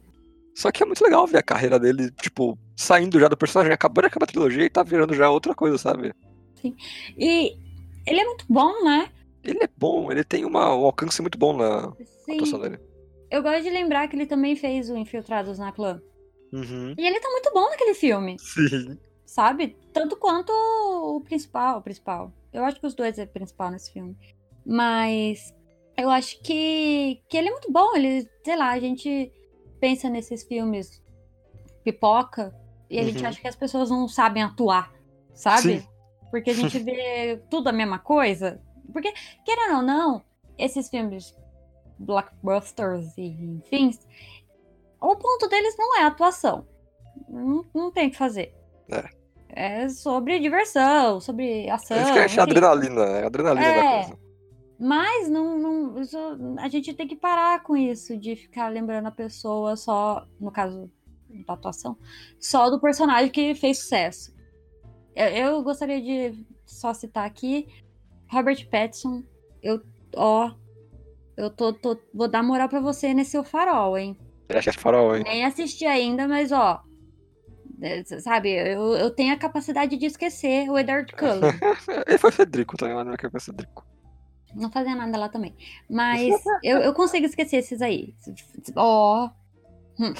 Só 0.54 0.70
que 0.70 0.82
é 0.82 0.86
muito 0.86 1.02
legal 1.02 1.26
ver 1.26 1.38
a 1.38 1.42
carreira 1.42 1.78
dele, 1.78 2.10
tipo, 2.20 2.58
saindo 2.76 3.18
já 3.18 3.28
do 3.28 3.36
personagem, 3.36 3.72
acabou 3.72 4.02
de 4.02 4.08
acabar 4.08 4.24
a 4.24 4.28
trilogia 4.28 4.64
e 4.64 4.70
tá 4.70 4.82
virando 4.82 5.14
já 5.14 5.30
outra 5.30 5.54
coisa, 5.54 5.78
sabe? 5.78 6.12
E 7.16 7.56
ele 8.06 8.20
é 8.20 8.24
muito 8.24 8.44
bom, 8.48 8.84
né? 8.84 9.10
Ele 9.42 9.62
é 9.62 9.68
bom, 9.76 10.12
ele 10.12 10.22
tem 10.22 10.44
uma, 10.44 10.74
um 10.74 10.84
alcance 10.84 11.22
muito 11.22 11.38
bom 11.38 11.56
na 11.56 11.92
Sim. 12.24 12.34
atuação 12.34 12.60
dele. 12.60 12.78
Eu 13.30 13.42
gosto 13.42 13.62
de 13.62 13.70
lembrar 13.70 14.08
que 14.08 14.16
ele 14.16 14.26
também 14.26 14.56
fez 14.56 14.90
o 14.90 14.96
Infiltrados 14.96 15.58
na 15.58 15.72
Clã. 15.72 16.02
Uhum. 16.52 16.94
E 16.98 17.06
ele 17.06 17.20
tá 17.20 17.28
muito 17.30 17.50
bom 17.54 17.70
naquele 17.70 17.94
filme, 17.94 18.36
Sim. 18.38 18.98
sabe? 19.24 19.76
Tanto 19.92 20.16
quanto 20.16 20.50
o 20.52 21.20
principal, 21.22 21.78
o 21.78 21.82
principal. 21.82 22.32
Eu 22.52 22.64
acho 22.64 22.80
que 22.80 22.86
os 22.86 22.94
dois 22.94 23.18
é 23.18 23.24
principal 23.24 23.70
nesse 23.70 23.92
filme. 23.92 24.16
Mas 24.66 25.54
eu 26.00 26.10
acho 26.10 26.40
que, 26.42 27.22
que 27.28 27.36
ele 27.36 27.48
é 27.48 27.50
muito 27.52 27.70
bom. 27.70 27.94
Ele, 27.96 28.28
sei 28.44 28.56
lá, 28.56 28.70
a 28.70 28.80
gente 28.80 29.32
pensa 29.80 30.08
nesses 30.08 30.42
filmes 30.42 31.02
pipoca 31.84 32.54
e 32.88 32.98
a 32.98 33.02
gente 33.04 33.22
Uhum. 33.22 33.28
acha 33.28 33.40
que 33.40 33.48
as 33.48 33.56
pessoas 33.56 33.90
não 33.90 34.06
sabem 34.08 34.42
atuar, 34.42 34.92
sabe? 35.34 35.80
Sim. 35.80 35.88
Porque 36.30 36.50
a 36.50 36.54
gente 36.54 36.78
vê 36.80 37.42
tudo 37.50 37.68
a 37.68 37.72
mesma 37.72 37.98
coisa. 37.98 38.60
Porque, 38.92 39.12
querendo 39.44 39.76
ou 39.76 39.82
não, 39.82 40.22
esses 40.58 40.88
filmes 40.88 41.34
blockbusters 41.98 43.16
e 43.16 43.26
enfim, 43.26 43.90
o 45.00 45.16
ponto 45.16 45.48
deles 45.48 45.74
não 45.78 45.98
é 45.98 46.02
a 46.02 46.08
atuação. 46.08 46.66
Não, 47.28 47.64
não 47.74 47.90
tem 47.90 48.08
o 48.08 48.10
que 48.10 48.16
fazer. 48.16 48.54
É. 48.90 49.20
É 49.52 49.88
sobre 49.88 50.38
diversão, 50.38 51.20
sobre 51.20 51.68
ação. 51.68 51.96
Isso 52.00 52.12
que 52.12 52.18
a 52.20 52.26
gente 52.26 52.38
é 52.38 52.42
adrenalina, 52.42 53.02
é 53.02 53.26
adrenalina 53.26 53.66
da 53.66 53.84
É. 53.84 53.98
coisa. 54.04 54.18
Mas 54.82 55.28
não, 55.28 55.58
não, 55.58 56.00
isso- 56.00 56.16
a 56.58 56.68
gente 56.68 56.94
tem 56.94 57.06
que 57.06 57.14
parar 57.14 57.62
com 57.62 57.76
isso, 57.76 58.16
de 58.16 58.34
ficar 58.34 58.68
lembrando 58.68 59.06
a 59.08 59.10
pessoa 59.10 59.76
só, 59.76 60.26
no 60.40 60.50
caso 60.50 60.90
da 61.46 61.52
atuação, 61.52 61.98
só 62.40 62.70
do 62.70 62.80
personagem 62.80 63.30
que 63.30 63.54
fez 63.54 63.78
sucesso. 63.80 64.34
Eu, 65.14 65.26
eu 65.26 65.62
gostaria 65.62 66.00
de 66.00 66.44
só 66.64 66.94
citar 66.94 67.26
aqui 67.26 67.66
Robert 68.30 68.66
Pattinson. 68.70 69.22
Eu, 69.62 69.82
ó, 70.16 70.50
eu 71.36 71.50
tô, 71.50 71.72
tô- 71.74 71.98
vou 72.14 72.26
dar 72.28 72.42
moral 72.42 72.68
pra 72.68 72.80
você 72.80 73.12
nesse 73.12 73.36
O 73.36 73.44
Farol, 73.44 73.98
hein? 73.98 74.16
Ele 74.48 74.58
é 74.58 74.72
farol, 74.72 75.14
hein? 75.14 75.22
Nem 75.24 75.44
assisti 75.44 75.84
ainda, 75.84 76.26
mas 76.26 76.50
ó, 76.52 76.82
é, 77.82 78.02
sabe, 78.20 78.50
eu, 78.50 78.94
eu 78.96 79.10
tenho 79.10 79.32
a 79.32 79.38
capacidade 79.38 79.96
de 79.96 80.06
esquecer 80.06 80.68
o 80.70 80.76
Edward 80.78 81.12
Cullen. 81.12 81.52
Ele 82.08 82.18
foi 82.18 82.32
Federico 82.32 82.76
também, 82.76 82.94
eu 82.94 82.98
lembro 83.00 83.16
que 83.16 83.30
foi 83.30 83.40
Federico. 83.40 83.86
Não 84.54 84.70
fazia 84.70 84.94
nada 84.94 85.16
lá 85.18 85.28
também. 85.28 85.54
Mas 85.88 86.42
eu, 86.62 86.78
eu 86.78 86.92
consigo 86.94 87.26
esquecer 87.26 87.56
esses 87.56 87.80
aí. 87.80 88.14
Ó. 88.76 89.28
Hum, 89.98 90.14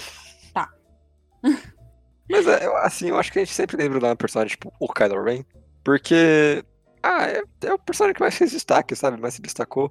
Mas 2.29 2.47
é, 2.47 2.65
eu- 2.67 2.77
assim, 2.77 3.09
eu 3.09 3.19
acho 3.19 3.33
que 3.33 3.39
a 3.41 3.45
gente 3.45 3.55
sempre 3.55 3.77
lembra 3.77 3.99
da 3.99 4.15
personagem, 4.15 4.51
tipo, 4.51 4.73
o 4.79 4.93
Kylo 4.93 5.23
Ren, 5.23 5.45
porque. 5.85 6.65
Ah, 7.03 7.27
é, 7.27 7.43
é 7.65 7.73
o 7.73 7.79
personagem 7.79 8.15
que 8.15 8.21
mais 8.21 8.37
fez 8.37 8.51
destaque, 8.51 8.95
sabe? 8.95 9.21
Mais 9.21 9.35
se 9.35 9.43
destacou. 9.43 9.91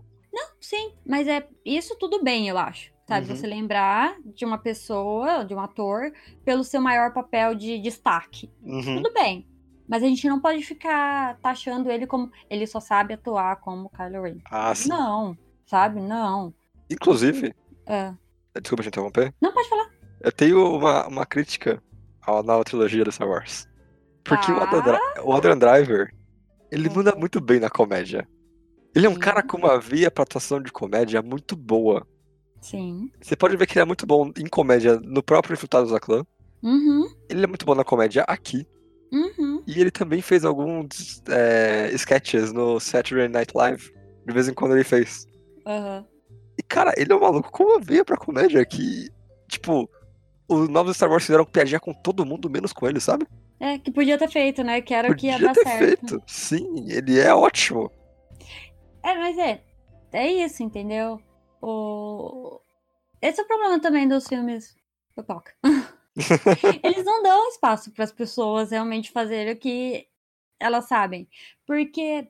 sim, 0.61 0.93
mas 1.05 1.27
é 1.27 1.47
isso 1.65 1.97
tudo 1.97 2.23
bem, 2.23 2.47
eu 2.47 2.57
acho. 2.57 2.91
Sabe? 3.07 3.27
Uhum. 3.27 3.35
Você 3.35 3.47
lembrar 3.47 4.15
de 4.23 4.45
uma 4.45 4.59
pessoa, 4.59 5.43
de 5.43 5.55
um 5.55 5.59
ator, 5.59 6.11
pelo 6.45 6.63
seu 6.63 6.79
maior 6.79 7.11
papel 7.11 7.55
de 7.55 7.79
destaque. 7.79 8.51
Uhum. 8.61 8.97
Tudo 9.01 9.11
bem. 9.11 9.48
Mas 9.89 10.03
a 10.03 10.05
gente 10.05 10.29
não 10.29 10.39
pode 10.39 10.63
ficar 10.63 11.37
taxando 11.39 11.89
ele 11.89 12.05
como. 12.05 12.31
Ele 12.49 12.67
só 12.67 12.79
sabe 12.79 13.15
atuar 13.15 13.55
como 13.57 13.89
Kylo 13.89 14.21
Ren. 14.21 14.37
Ah, 14.51 14.73
sim. 14.75 14.87
Não, 14.89 15.35
sabe? 15.65 15.99
Não. 15.99 16.53
Inclusive, 16.89 17.53
É. 17.87 18.13
desculpa 18.61 18.83
te 18.83 18.89
interromper, 18.89 19.33
Não 19.41 19.51
pode 19.51 19.67
falar. 19.67 19.89
eu 20.21 20.31
tenho 20.31 20.75
uma, 20.75 21.07
uma 21.07 21.25
crítica 21.25 21.81
à 22.21 22.43
nova 22.43 22.63
trilogia 22.63 23.03
do 23.03 23.11
Star 23.11 23.27
Wars. 23.27 23.67
Porque 24.23 24.51
Dri- 24.51 25.21
o 25.23 25.33
Adam 25.33 25.57
Driver, 25.57 26.13
ele 26.71 26.87
Uhum. 26.87 26.95
manda 26.97 27.15
muito 27.15 27.41
bem 27.41 27.59
na 27.59 27.69
comédia. 27.69 28.27
Ele 28.95 29.07
é 29.07 29.09
um 29.09 29.13
Sim. 29.13 29.19
cara 29.19 29.41
com 29.41 29.57
uma 29.57 29.79
via 29.79 30.11
pra 30.11 30.23
atuação 30.23 30.61
de 30.61 30.71
comédia 30.71 31.21
muito 31.21 31.55
boa. 31.55 32.05
Sim. 32.61 33.11
Você 33.21 33.35
pode 33.35 33.55
ver 33.57 33.65
que 33.65 33.73
ele 33.73 33.81
é 33.81 33.85
muito 33.85 34.05
bom 34.05 34.31
em 34.37 34.45
comédia 34.47 34.99
no 34.99 35.23
próprio 35.23 35.53
Infiltrados 35.53 35.91
da 35.91 35.99
Clã. 35.99 36.23
Uhum. 36.61 37.07
Ele 37.29 37.43
é 37.43 37.47
muito 37.47 37.65
bom 37.65 37.73
na 37.73 37.83
comédia 37.83 38.23
aqui. 38.27 38.67
Uhum. 39.11 39.58
E 39.69 39.79
ele 39.79 39.91
também 39.91 40.19
fez 40.19 40.43
alguns 40.43 41.21
é, 41.29 41.91
sketches 41.93 42.51
no 42.51 42.79
Saturday 42.79 43.27
Night 43.27 43.55
Live. 43.55 43.93
De 44.25 44.33
vez 44.33 44.47
em 44.47 44.53
quando 44.53 44.73
ele 44.73 44.83
fez. 44.83 45.27
Aham. 45.63 46.03
E, 46.57 46.63
cara, 46.63 46.91
ele 46.97 47.13
é 47.13 47.15
um 47.15 47.19
maluco 47.19 47.51
com 47.51 47.63
uma 47.63 47.79
veia 47.79 48.03
pra 48.03 48.17
comédia 48.17 48.65
que, 48.65 49.09
tipo, 49.47 49.87
os 50.47 50.67
novos 50.67 50.95
Star 50.95 51.07
Wars 51.07 51.23
fizeram 51.23 51.45
piadinha 51.45 51.79
com 51.79 51.93
todo 51.93 52.25
mundo, 52.25 52.49
menos 52.49 52.73
com 52.73 52.87
ele, 52.87 52.99
sabe? 52.99 53.27
É, 53.59 53.77
que 53.77 53.91
podia 53.91 54.17
ter 54.17 54.29
feito, 54.29 54.63
né? 54.63 54.81
Que 54.81 54.91
era 54.91 55.11
o 55.11 55.15
que 55.15 55.27
ia 55.27 55.33
Podia 55.33 55.47
dar 55.47 55.53
ter 55.53 55.63
certo. 55.63 56.07
feito. 56.07 56.23
Sim, 56.25 56.89
ele 56.89 57.19
é 57.19 57.31
ótimo. 57.31 57.91
É, 59.03 59.13
mas 59.13 59.37
é. 59.37 59.61
É 60.11 60.27
isso, 60.31 60.63
entendeu? 60.63 61.21
O... 61.61 62.59
Esse 63.21 63.39
é 63.39 63.43
o 63.43 63.47
problema 63.47 63.79
também 63.79 64.07
dos 64.07 64.27
filmes 64.27 64.75
pipoca. 65.15 65.53
Eles 66.83 67.05
não 67.05 67.23
dão 67.23 67.47
espaço 67.49 67.91
para 67.91 68.03
as 68.03 68.11
pessoas 68.11 68.71
realmente 68.71 69.11
fazerem 69.11 69.53
o 69.53 69.57
que 69.57 70.07
elas 70.59 70.85
sabem. 70.85 71.27
Porque, 71.65 72.27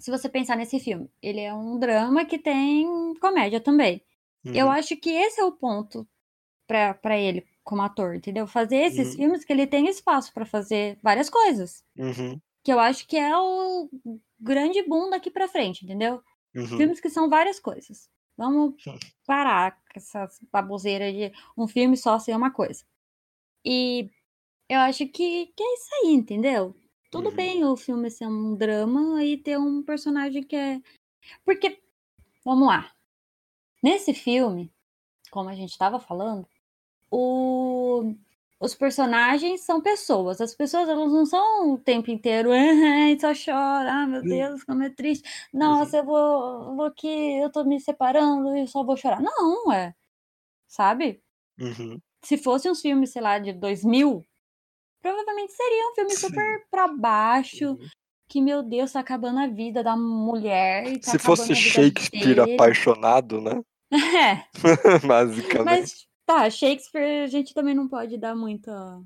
se 0.00 0.10
você 0.10 0.28
pensar 0.28 0.56
nesse 0.56 0.80
filme, 0.80 1.10
ele 1.22 1.40
é 1.40 1.52
um 1.54 1.78
drama 1.78 2.24
que 2.24 2.38
tem 2.38 3.14
comédia 3.20 3.60
também. 3.60 4.02
Eu 4.44 4.66
Uhum. 4.66 4.72
acho 4.72 4.96
que 4.96 5.10
esse 5.10 5.40
é 5.40 5.44
o 5.44 5.52
ponto 5.52 6.06
pra 6.66 7.18
ele 7.18 7.46
como 7.64 7.82
ator, 7.82 8.14
entendeu? 8.14 8.46
Fazer 8.46 8.76
esses 8.76 9.10
Uhum. 9.10 9.16
filmes 9.16 9.44
que 9.44 9.52
ele 9.52 9.66
tem 9.66 9.88
espaço 9.88 10.32
pra 10.32 10.46
fazer 10.46 10.98
várias 11.02 11.28
coisas. 11.30 11.84
Uhum. 11.98 12.40
Que 12.64 12.72
eu 12.72 12.78
acho 12.80 13.06
que 13.08 13.16
é 13.16 13.36
o 13.36 13.88
grande 14.40 14.82
boom 14.84 15.10
daqui 15.10 15.30
pra 15.30 15.48
frente, 15.48 15.84
entendeu? 15.84 16.22
Uhum. 16.54 16.66
Filmes 16.66 17.00
que 17.00 17.10
são 17.10 17.28
várias 17.28 17.58
coisas. 17.60 18.08
Vamos 18.36 18.74
parar 19.26 19.72
com 19.72 19.96
essas 19.98 20.38
baboseiras 20.52 21.12
de 21.12 21.32
um 21.56 21.66
filme 21.66 21.96
só 21.96 22.18
ser 22.18 22.36
uma 22.36 22.50
coisa. 22.50 22.84
E 23.66 24.10
eu 24.68 24.80
acho 24.80 25.06
que, 25.08 25.46
que 25.48 25.62
é 25.64 25.74
isso 25.74 25.88
aí, 26.04 26.12
entendeu? 26.14 26.76
Tudo 27.10 27.30
Uhum. 27.30 27.36
bem 27.36 27.64
o 27.64 27.76
filme 27.76 28.10
ser 28.10 28.26
um 28.28 28.56
drama 28.56 29.24
e 29.24 29.36
ter 29.38 29.58
um 29.58 29.82
personagem 29.82 30.42
que 30.44 30.56
é. 30.56 30.80
Porque, 31.44 31.80
vamos 32.44 32.68
lá. 32.68 32.92
Nesse 33.82 34.14
filme, 34.14 34.72
como 35.30 35.48
a 35.50 35.54
gente 35.54 35.78
tava 35.78 35.98
falando, 36.00 36.46
o... 37.10 38.14
os 38.60 38.74
personagens 38.74 39.62
são 39.62 39.80
pessoas. 39.80 40.40
As 40.40 40.54
pessoas, 40.54 40.88
elas 40.88 41.12
não 41.12 41.26
são 41.26 41.74
o 41.74 41.78
tempo 41.78 42.10
inteiro, 42.10 42.50
"Ai, 42.52 43.18
só 43.20 43.32
chora, 43.34 43.92
ah, 43.92 44.06
meu. 44.06 44.22
Deus, 44.22 44.64
como 44.64 44.82
é 44.84 44.90
triste. 44.90 45.28
Nossa, 45.52 45.98
eu 45.98 46.04
vou, 46.04 46.76
vou 46.76 46.86
aqui, 46.86 47.08
eu 47.08 47.50
tô 47.52 47.64
me 47.64 47.80
separando 47.80 48.56
e 48.56 48.66
só 48.68 48.84
vou 48.84 48.96
chorar. 48.96 49.20
Não, 49.22 49.72
é. 49.72 49.94
Sabe? 50.68 51.22
Uhum. 51.60 52.00
Se 52.26 52.36
fosse 52.36 52.68
uns 52.68 52.80
filmes, 52.80 53.10
sei 53.12 53.22
lá, 53.22 53.38
de 53.38 53.52
2000, 53.52 54.24
provavelmente 55.00 55.52
seria 55.52 55.90
um 55.90 55.94
filme 55.94 56.10
Sim. 56.10 56.26
super 56.26 56.66
pra 56.68 56.88
baixo, 56.88 57.70
Uhum. 57.70 57.88
que, 58.28 58.40
meu 58.40 58.64
Deus, 58.64 58.90
tá 58.92 58.98
acabando 58.98 59.38
a 59.38 59.46
vida 59.46 59.80
da 59.84 59.96
mulher. 59.96 60.88
E 60.88 60.98
tá 60.98 61.12
Se 61.12 61.18
fosse 61.20 61.54
Shakespeare 61.54 62.34
dele. 62.34 62.54
apaixonado, 62.54 63.40
né? 63.40 63.62
É, 64.42 64.42
Basicamente. 65.06 65.64
mas 65.64 66.06
tá, 66.26 66.50
Shakespeare 66.50 67.22
a 67.22 67.26
gente 67.28 67.54
também 67.54 67.72
não 67.76 67.88
pode 67.88 68.18
dar 68.18 68.34
muita. 68.34 69.00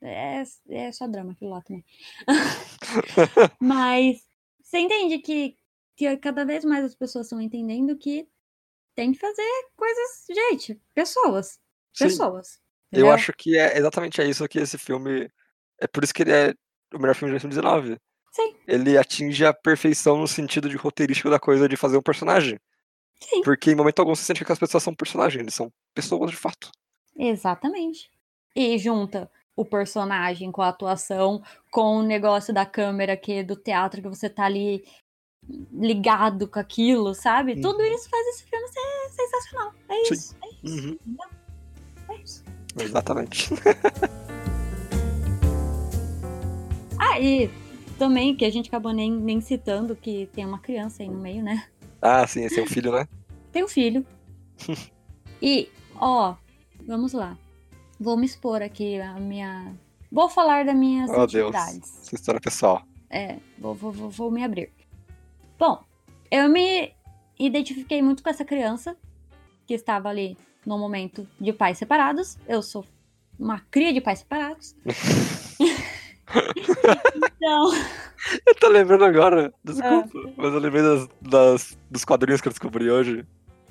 É, 0.00 0.42
é 0.70 0.90
só 0.92 1.06
drama 1.06 1.32
aquilo 1.32 1.50
lá 1.50 1.60
também. 1.60 1.84
Mas 3.60 4.22
você 4.62 4.78
entende 4.78 5.18
que, 5.18 5.56
que 5.96 6.16
cada 6.18 6.44
vez 6.46 6.64
mais 6.64 6.84
as 6.84 6.94
pessoas 6.94 7.26
estão 7.26 7.40
entendendo 7.40 7.96
que 7.98 8.26
tem 8.94 9.12
que 9.12 9.18
fazer 9.18 9.46
coisas. 9.76 10.24
Gente, 10.30 10.80
pessoas. 10.94 11.58
Sim. 11.94 12.04
Pessoas. 12.04 12.58
Eu 12.90 13.10
acho 13.10 13.32
que 13.32 13.58
é 13.58 13.76
exatamente 13.76 14.22
isso 14.22 14.48
que 14.48 14.58
esse 14.58 14.78
filme. 14.78 15.30
É 15.80 15.86
por 15.86 16.02
isso 16.02 16.14
que 16.14 16.22
ele 16.22 16.32
é 16.32 16.54
o 16.94 16.98
melhor 16.98 17.14
filme 17.14 17.30
de 17.30 17.40
2019. 17.40 17.98
Sim. 18.32 18.56
Ele 18.66 18.96
atinge 18.96 19.44
a 19.44 19.52
perfeição 19.52 20.16
no 20.16 20.26
sentido 20.28 20.68
de 20.68 20.76
roteirístico 20.76 21.30
da 21.30 21.38
coisa 21.38 21.68
de 21.68 21.76
fazer 21.76 21.96
um 21.96 22.02
personagem. 22.02 22.58
Sim. 23.20 23.42
Porque 23.42 23.70
em 23.70 23.74
momento 23.74 23.98
algum 23.98 24.14
você 24.14 24.22
sente 24.22 24.44
que 24.44 24.52
as 24.52 24.58
pessoas 24.58 24.82
são 24.82 24.94
personagens, 24.94 25.40
eles 25.42 25.54
são 25.54 25.72
pessoas 25.94 26.30
de 26.30 26.36
fato. 26.36 26.70
Exatamente. 27.16 28.10
E 28.54 28.78
junta 28.78 29.30
o 29.56 29.64
personagem 29.64 30.52
com 30.52 30.62
a 30.62 30.68
atuação, 30.68 31.42
com 31.70 31.96
o 31.96 32.02
negócio 32.02 32.54
da 32.54 32.64
câmera 32.64 33.16
que 33.16 33.42
do 33.42 33.56
teatro 33.56 34.00
que 34.00 34.08
você 34.08 34.30
tá 34.30 34.44
ali 34.44 34.84
ligado 35.72 36.48
com 36.48 36.58
aquilo, 36.58 37.14
sabe? 37.14 37.60
Tudo 37.60 37.80
Uhum. 37.80 37.94
isso 37.94 38.08
faz 38.08 38.26
esse 38.28 38.44
filme 38.44 38.68
ser 38.68 39.10
sensacional. 39.10 39.74
É 39.88 40.04
Sim. 40.04 40.14
isso. 40.14 40.36
É 40.42 40.48
isso. 40.66 40.88
Uhum. 40.88 40.98
É. 42.78 42.82
Exatamente. 42.82 43.48
Ah, 47.00 47.20
e 47.20 47.48
também 47.98 48.34
que 48.34 48.44
a 48.44 48.50
gente 48.50 48.68
acabou 48.68 48.92
nem, 48.92 49.10
nem 49.10 49.40
citando 49.40 49.94
que 49.94 50.28
tem 50.32 50.44
uma 50.44 50.58
criança 50.58 51.02
aí 51.02 51.08
no 51.08 51.18
meio, 51.20 51.42
né? 51.42 51.66
Ah, 52.02 52.26
sim, 52.26 52.42
esse 52.44 52.58
é 52.58 52.62
o 52.62 52.66
filho, 52.66 52.92
né? 52.92 53.06
Tem 53.52 53.64
um 53.64 53.68
filho. 53.68 54.04
e, 55.40 55.68
ó, 55.96 56.34
vamos 56.86 57.12
lá. 57.12 57.38
Vou 58.00 58.16
me 58.16 58.26
expor 58.26 58.62
aqui 58.62 59.00
a 59.00 59.14
minha. 59.14 59.72
Vou 60.10 60.28
falar 60.28 60.64
das 60.64 60.76
minhas 60.76 61.08
Oh, 61.10 61.26
Deus. 61.26 61.32
intimidades. 61.54 61.98
Essa 62.02 62.14
história 62.14 62.40
pessoal. 62.40 62.82
É, 63.10 63.36
vou, 63.58 63.74
vou, 63.74 63.92
vou, 63.92 64.10
vou 64.10 64.30
me 64.30 64.44
abrir. 64.44 64.72
Bom, 65.58 65.82
eu 66.30 66.48
me 66.48 66.92
identifiquei 67.38 68.02
muito 68.02 68.22
com 68.22 68.30
essa 68.30 68.44
criança 68.44 68.96
que 69.66 69.74
estava 69.74 70.08
ali 70.08 70.36
no 70.68 70.78
momento 70.78 71.26
de 71.40 71.50
pais 71.52 71.78
separados. 71.78 72.36
Eu 72.46 72.60
sou 72.62 72.84
uma 73.38 73.60
cria 73.70 73.90
de 73.92 74.00
pais 74.02 74.18
separados. 74.18 74.76
então, 77.16 77.72
Eu 78.46 78.54
tô 78.56 78.68
lembrando 78.68 79.04
agora, 79.04 79.52
desculpa, 79.64 80.10
mas 80.36 80.52
eu 80.52 80.58
lembrei 80.58 80.82
das, 80.82 81.08
das- 81.22 81.78
dos 81.90 82.04
quadrinhos 82.04 82.40
que 82.42 82.48
eu 82.48 82.52
descobri 82.52 82.90
hoje. 82.90 83.24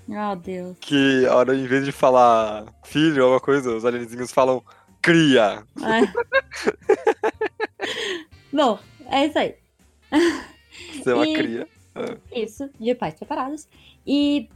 oh 0.09 0.35
Deus. 0.35 0.75
Que 0.81 1.25
a 1.27 1.35
hora, 1.35 1.55
em 1.55 1.67
vez 1.67 1.85
de 1.85 1.91
falar 1.91 2.65
filho 2.83 3.17
ou 3.23 3.33
alguma 3.33 3.39
coisa, 3.41 3.75
os 3.75 3.85
alienzinhos 3.85 4.31
falam 4.31 4.63
cria. 5.01 5.63
É. 5.83 6.01
Bom, 8.51 8.79
é 9.11 9.27
isso 9.27 9.37
aí. 9.37 9.55
Você 10.95 11.11
é 11.11 11.13
uma 11.13 11.27
E- 11.27 11.33
cria. 11.33 11.67
Isso, 12.33 12.69
de 12.79 12.95
pais 12.95 13.13
separados. 13.19 13.67
E, 14.05 14.49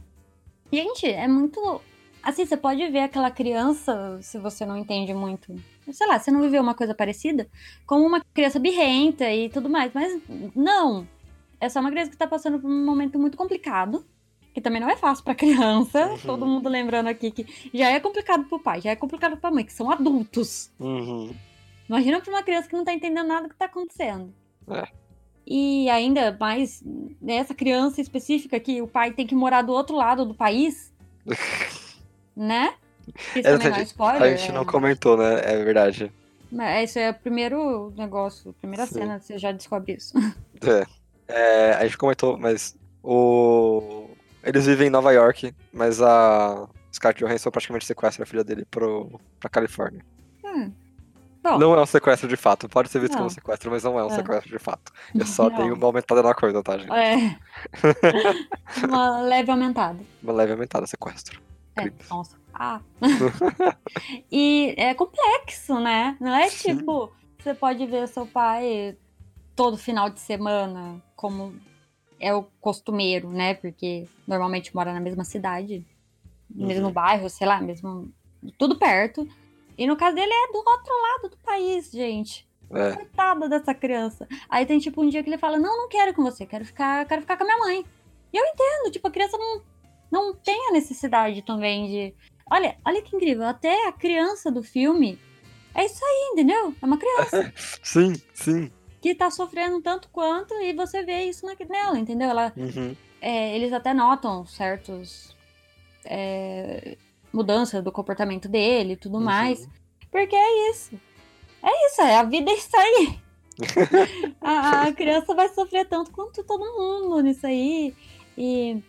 gente, 0.72 1.06
é 1.06 1.28
muito. 1.28 1.80
Assim, 2.22 2.46
você 2.46 2.56
pode 2.56 2.86
ver 2.88 3.00
aquela 3.00 3.30
criança, 3.30 4.18
se 4.22 4.38
você 4.38 4.64
não 4.64 4.76
entende 4.76 5.12
muito. 5.12 5.54
Sei 5.90 6.06
lá, 6.06 6.18
você 6.18 6.30
não 6.30 6.40
viveu 6.40 6.62
uma 6.62 6.74
coisa 6.74 6.94
parecida, 6.94 7.48
como 7.84 8.06
uma 8.06 8.20
criança 8.32 8.60
birrenta 8.60 9.30
e 9.32 9.48
tudo 9.48 9.68
mais. 9.68 9.92
Mas 9.92 10.20
não. 10.54 11.06
É 11.60 11.68
só 11.68 11.80
uma 11.80 11.90
criança 11.90 12.10
que 12.10 12.16
tá 12.16 12.26
passando 12.26 12.60
por 12.60 12.70
um 12.70 12.84
momento 12.84 13.18
muito 13.18 13.36
complicado. 13.36 14.06
Que 14.54 14.60
também 14.60 14.80
não 14.80 14.90
é 14.90 14.96
fácil 14.96 15.24
pra 15.24 15.34
criança. 15.34 16.06
Uhum. 16.06 16.18
Todo 16.18 16.46
mundo 16.46 16.68
lembrando 16.68 17.08
aqui 17.08 17.30
que 17.30 17.46
já 17.72 17.90
é 17.90 17.98
complicado 17.98 18.44
pro 18.44 18.60
pai, 18.60 18.80
já 18.80 18.90
é 18.90 18.96
complicado 18.96 19.36
pra 19.36 19.50
mãe, 19.50 19.64
que 19.64 19.72
são 19.72 19.90
adultos. 19.90 20.70
Uhum. 20.78 21.34
Imagina 21.88 22.20
pra 22.20 22.30
uma 22.30 22.42
criança 22.42 22.68
que 22.68 22.76
não 22.76 22.84
tá 22.84 22.92
entendendo 22.92 23.26
nada 23.26 23.42
do 23.42 23.48
que 23.48 23.56
tá 23.56 23.64
acontecendo. 23.64 24.32
É. 24.70 24.86
E 25.46 25.88
ainda 25.90 26.36
mais 26.38 26.82
nessa 27.20 27.54
criança 27.54 28.00
específica 28.00 28.60
que 28.60 28.80
o 28.80 28.86
pai 28.86 29.12
tem 29.12 29.26
que 29.26 29.34
morar 29.34 29.62
do 29.62 29.72
outro 29.72 29.96
lado 29.96 30.24
do 30.24 30.34
país, 30.34 30.92
né? 32.36 32.74
Isso 33.34 33.38
É, 33.48 33.52
também 33.52 33.68
não 33.70 33.76
é 33.76 33.80
a 33.80 33.82
spoiler. 33.82 34.38
gente 34.38 34.50
é- 34.50 34.54
não 34.54 34.64
comentou, 34.64 35.16
né? 35.16 35.40
É 35.44 35.62
verdade. 35.64 36.12
Mas 36.50 36.90
Esse 36.90 37.00
é 37.00 37.10
o 37.10 37.14
primeiro 37.14 37.92
negócio, 37.96 38.50
a 38.50 38.54
primeira 38.54 38.86
Sim. 38.86 38.94
cena, 38.94 39.18
você 39.18 39.38
já 39.38 39.50
descobre 39.52 39.94
isso. 39.94 40.12
É. 40.62 40.86
É, 41.28 41.72
a 41.74 41.84
gente 41.84 41.96
comentou, 41.96 42.38
mas 42.38 42.76
o. 43.02 44.08
Eles 44.44 44.66
vivem 44.66 44.88
em 44.88 44.90
Nova 44.90 45.12
York, 45.12 45.54
mas 45.72 46.02
a 46.02 46.68
Scarlett 46.92 47.24
Johansson 47.24 47.50
praticamente 47.50 47.86
sequestra 47.86 48.24
a 48.24 48.26
filha 48.26 48.44
dele 48.44 48.64
pro... 48.70 49.18
pra 49.40 49.48
Califórnia. 49.48 50.04
Hum. 50.44 50.70
Bom, 51.42 51.58
Não 51.58 51.74
é 51.74 51.80
um 51.80 51.86
sequestro 51.86 52.28
de 52.28 52.36
fato. 52.36 52.68
Pode 52.68 52.88
ser 52.88 53.00
visto 53.00 53.12
Não. 53.12 53.18
como 53.20 53.30
sequestro, 53.30 53.70
mas 53.70 53.82
não 53.82 53.98
é 53.98 54.04
um 54.04 54.10
É. 54.10 54.14
sequestro 54.16 54.50
de 54.50 54.58
fato. 54.58 54.92
Eu 55.14 55.24
só 55.26 55.48
Não. 55.48 55.56
dei 55.56 55.70
uma 55.72 55.86
aumentada 55.86 56.22
na 56.22 56.34
coisa, 56.34 56.62
tá, 56.62 56.76
gente? 56.78 56.92
é. 56.92 57.36
Uma 58.86 59.20
leve 59.22 59.50
aumentada. 59.50 59.98
Uma 60.22 60.32
leve 60.32 60.52
aumentada 60.52 60.86
sequestro. 60.86 61.40
É, 61.76 61.90
nossa. 62.10 62.38
Ah. 62.52 62.80
e 64.30 64.74
é 64.76 64.94
complexo, 64.94 65.78
né? 65.80 66.16
Não 66.20 66.34
é 66.34 66.48
Sim. 66.48 66.76
tipo, 66.76 67.10
você 67.38 67.54
pode 67.54 67.84
ver 67.86 68.06
seu 68.08 68.26
pai 68.26 68.96
todo 69.56 69.76
final 69.76 70.10
de 70.10 70.20
semana, 70.20 71.02
como 71.16 71.54
é 72.20 72.34
o 72.34 72.44
costumeiro, 72.60 73.30
né? 73.30 73.54
Porque 73.54 74.06
normalmente 74.26 74.74
mora 74.74 74.92
na 74.92 75.00
mesma 75.00 75.24
cidade, 75.24 75.84
no 76.50 76.66
mesmo 76.66 76.86
Uhum. 76.86 76.92
bairro, 76.92 77.28
sei 77.30 77.46
lá, 77.46 77.60
mesmo. 77.60 78.12
Tudo 78.58 78.78
perto. 78.78 79.26
E 79.76 79.86
no 79.86 79.96
caso 79.96 80.14
dele 80.14 80.32
é 80.32 80.52
do 80.52 80.58
outro 80.58 80.92
lado 81.02 81.30
do 81.30 81.36
país, 81.38 81.90
gente. 81.90 82.46
É. 82.70 82.92
Coitada 82.94 83.48
dessa 83.48 83.74
criança. 83.74 84.26
Aí 84.48 84.64
tem 84.64 84.78
tipo 84.78 85.02
um 85.02 85.08
dia 85.08 85.22
que 85.22 85.28
ele 85.28 85.38
fala: 85.38 85.58
Não, 85.58 85.76
não 85.76 85.88
quero 85.88 86.10
ir 86.10 86.14
com 86.14 86.22
você, 86.22 86.46
quero 86.46 86.64
ficar, 86.64 87.04
quero 87.06 87.22
ficar 87.22 87.36
com 87.36 87.44
a 87.44 87.46
minha 87.46 87.58
mãe. 87.58 87.84
E 88.32 88.36
eu 88.36 88.44
entendo, 88.46 88.90
tipo, 88.90 89.06
a 89.06 89.10
criança 89.10 89.36
não, 89.36 89.60
não 90.12 90.34
tem 90.34 90.68
a 90.68 90.72
necessidade 90.72 91.42
também 91.42 91.86
de. 91.86 92.14
Olha, 92.50 92.76
olha 92.86 93.00
que 93.02 93.16
incrível, 93.16 93.44
até 93.46 93.88
a 93.88 93.92
criança 93.92 94.50
do 94.52 94.62
filme 94.62 95.18
é 95.74 95.86
isso 95.86 96.04
aí, 96.04 96.30
entendeu? 96.34 96.74
É 96.80 96.84
uma 96.86 96.98
criança 96.98 97.50
Sim, 97.82 98.12
sim. 98.34 98.70
que 99.00 99.14
tá 99.14 99.30
sofrendo 99.30 99.80
tanto 99.80 100.08
quanto 100.10 100.52
e 100.60 100.74
você 100.74 101.02
vê 101.02 101.24
isso 101.24 101.46
na, 101.46 101.54
nela, 101.68 101.98
entendeu? 101.98 102.28
Ela, 102.28 102.52
Uhum. 102.56 102.94
é, 103.22 103.56
eles 103.56 103.72
até 103.72 103.94
notam 103.94 104.44
certos 104.44 105.34
é, 106.04 106.96
mudanças 107.32 107.82
do 107.82 107.90
comportamento 107.90 108.48
dele 108.48 108.92
e 108.92 108.96
tudo 108.96 109.16
Uhum. 109.16 109.24
mais. 109.24 109.66
Porque 110.10 110.36
é 110.36 110.70
isso. 110.70 110.94
É 111.62 111.86
isso, 111.86 112.02
é, 112.02 112.16
a 112.16 112.22
vida 112.24 112.50
é 112.50 112.54
isso 112.54 112.76
aí. 112.76 113.18
a, 114.42 114.82
a 114.88 114.92
criança 114.92 115.34
vai 115.34 115.48
sofrer 115.48 115.86
tanto 115.88 116.10
quanto 116.10 116.42
todo 116.44 116.60
mundo 116.76 117.20
nisso 117.22 117.46
aí. 117.46 117.94
E 118.36 118.82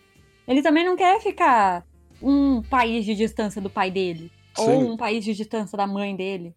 ele 0.46 0.62
também 0.62 0.84
não 0.84 0.96
quer 0.96 1.20
ficar 1.20 1.86
um 2.22 2.62
país 2.62 3.04
de 3.04 3.14
distância 3.14 3.60
do 3.60 3.70
pai 3.70 3.90
dele. 3.90 4.30
Ou 4.56 4.66
Sim. 4.66 4.90
um 4.90 4.96
país 4.96 5.24
de 5.24 5.34
distância 5.34 5.76
da 5.76 5.86
mãe 5.86 6.14
dele. 6.14 6.54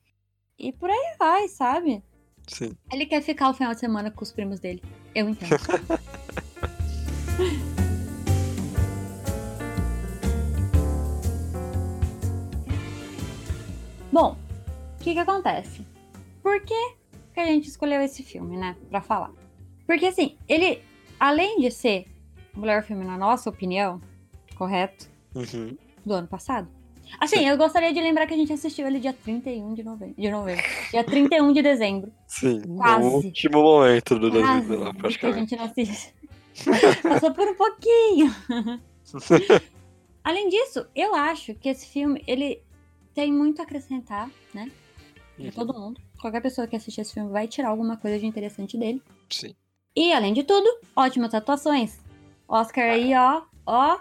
E 0.58 0.71
por 0.71 0.89
aí 0.89 1.15
vai, 1.17 1.47
sabe? 1.47 2.04
Sim. 2.47 2.76
Ele 2.91 3.06
quer 3.06 3.21
ficar 3.21 3.50
o 3.50 3.54
final 3.54 3.73
de 3.73 3.80
semana 3.80 4.12
com 4.12 4.23
os 4.23 4.32
primos 4.32 4.60
dele. 4.60 4.84
Eu 5.15 5.30
entendo. 5.30 5.58
Bom, 14.12 14.38
o 15.00 15.04
que 15.04 15.13
que 15.13 15.19
acontece? 15.19 15.86
Por 16.41 16.62
que, 16.62 16.95
que 17.34 17.39
a 17.39 17.45
gente 17.45 17.67
escolheu 17.67 18.02
esse 18.02 18.23
filme, 18.23 18.58
né? 18.58 18.76
Pra 18.89 19.02
falar. 19.02 19.32
Porque 19.86 20.08
assim, 20.08 20.38
ele, 20.47 20.82
além 21.19 21.60
de 21.60 21.71
ser 21.71 22.08
melhor 22.58 22.84
filme 22.84 23.06
na 23.06 23.17
nossa 23.17 23.50
opinião, 23.50 24.02
correto? 24.56 25.08
Uhum. 25.36 25.78
Do 26.06 26.13
ano 26.13 26.28
passado. 26.28 26.67
Assim, 27.22 27.48
eu 27.48 27.56
gostaria 27.58 27.93
de 27.93 28.02
lembrar 28.02 28.28
que 28.28 28.34
a 28.34 28.38
gente 28.38 28.52
assistiu 28.52 28.86
ele 28.86 29.00
dia 29.00 29.13
31 29.13 29.74
de 29.74 29.84
novembro. 29.84 30.15
De 30.22 30.30
novembro. 30.30 30.63
Dia 30.91 31.04
31 31.06 31.54
de 31.54 31.62
dezembro. 31.62 32.12
Sim. 32.28 32.62
Quase. 32.76 33.00
No 33.10 33.15
último 33.15 33.62
momento 33.62 34.20
do 34.20 34.30
Quase, 34.30 34.67
2019, 34.67 34.98
porque 34.98 35.26
a 35.26 35.32
gente 35.32 35.56
não 35.56 35.63
assiste. 35.65 36.13
Passou 37.04 37.34
por 37.34 37.48
um 37.48 37.56
pouquinho. 37.56 38.36
Além 40.24 40.50
disso, 40.50 40.86
eu 40.93 41.15
acho 41.15 41.54
que 41.56 41.70
esse 41.70 41.88
filme, 41.88 42.22
ele 42.28 42.62
tem 43.13 43.32
muito 43.32 43.62
a 43.62 43.63
acrescentar, 43.63 44.30
né? 44.54 44.70
Pra 45.38 45.46
Uhum. 45.46 45.52
todo 45.52 45.80
mundo. 45.80 46.02
Qualquer 46.20 46.41
pessoa 46.41 46.67
que 46.67 46.76
assistir 46.76 47.02
esse 47.02 47.13
filme 47.13 47.30
vai 47.32 47.48
tirar 47.48 47.70
alguma 47.70 47.96
coisa 47.96 48.20
de 48.20 48.26
interessante 48.26 48.76
dele. 48.78 49.02
Sim. 49.30 49.56
E, 49.96 50.12
além 50.12 50.34
de 50.34 50.43
tudo, 50.43 50.67
ótimas 50.96 51.34
atuações. 51.34 52.00
Oscar 52.48 52.92
aí, 52.92 53.14
ó, 53.16 53.42
ó, 53.66 54.00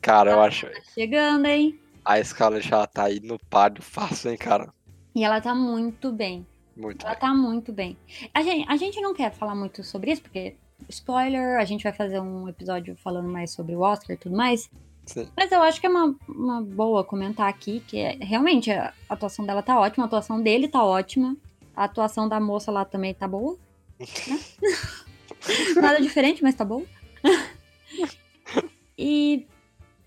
Cara, 0.00 0.32
eu 0.32 0.40
acho. 0.42 0.66
tá 0.66 0.80
chegando, 0.92 1.46
hein? 1.46 1.78
A 2.04 2.22
Scarlett 2.22 2.68
já 2.68 2.86
tá 2.86 3.04
aí 3.04 3.20
no 3.20 3.38
páreo 3.48 3.82
fácil, 3.82 4.30
hein, 4.30 4.36
cara? 4.36 4.72
E 5.14 5.24
ela 5.24 5.40
tá 5.40 5.54
muito 5.54 6.12
bem. 6.12 6.46
Muito 6.76 7.02
Ela 7.06 7.14
bem. 7.14 7.20
tá 7.20 7.32
muito 7.32 7.72
bem. 7.72 7.96
A 8.34 8.42
gente, 8.42 8.68
a 8.68 8.76
gente 8.76 9.00
não 9.00 9.14
quer 9.14 9.32
falar 9.32 9.54
muito 9.54 9.82
sobre 9.84 10.10
isso, 10.12 10.20
porque, 10.20 10.56
spoiler, 10.88 11.58
a 11.60 11.64
gente 11.64 11.84
vai 11.84 11.92
fazer 11.92 12.20
um 12.20 12.48
episódio 12.48 12.96
falando 12.96 13.28
mais 13.28 13.52
sobre 13.52 13.76
o 13.76 13.80
Oscar 13.80 14.16
e 14.16 14.18
tudo 14.18 14.36
mais. 14.36 14.68
Sim. 15.06 15.28
Mas 15.36 15.52
eu 15.52 15.62
acho 15.62 15.80
que 15.80 15.86
é 15.86 15.90
uma, 15.90 16.14
uma 16.28 16.60
boa 16.62 17.04
comentar 17.04 17.48
aqui, 17.48 17.80
que 17.86 17.98
é, 17.98 18.16
realmente 18.20 18.70
a 18.72 18.92
atuação 19.08 19.46
dela 19.46 19.62
tá 19.62 19.78
ótima, 19.78 20.04
a 20.04 20.08
atuação 20.08 20.42
dele 20.42 20.66
tá 20.66 20.82
ótima, 20.82 21.36
a 21.76 21.84
atuação 21.84 22.28
da 22.28 22.40
moça 22.40 22.72
lá 22.72 22.84
também 22.84 23.14
tá 23.14 23.28
boa. 23.28 23.56
né? 24.00 24.06
Nada 25.80 26.00
diferente, 26.00 26.42
mas 26.42 26.54
tá 26.54 26.64
boa. 26.64 26.84
e 28.98 29.46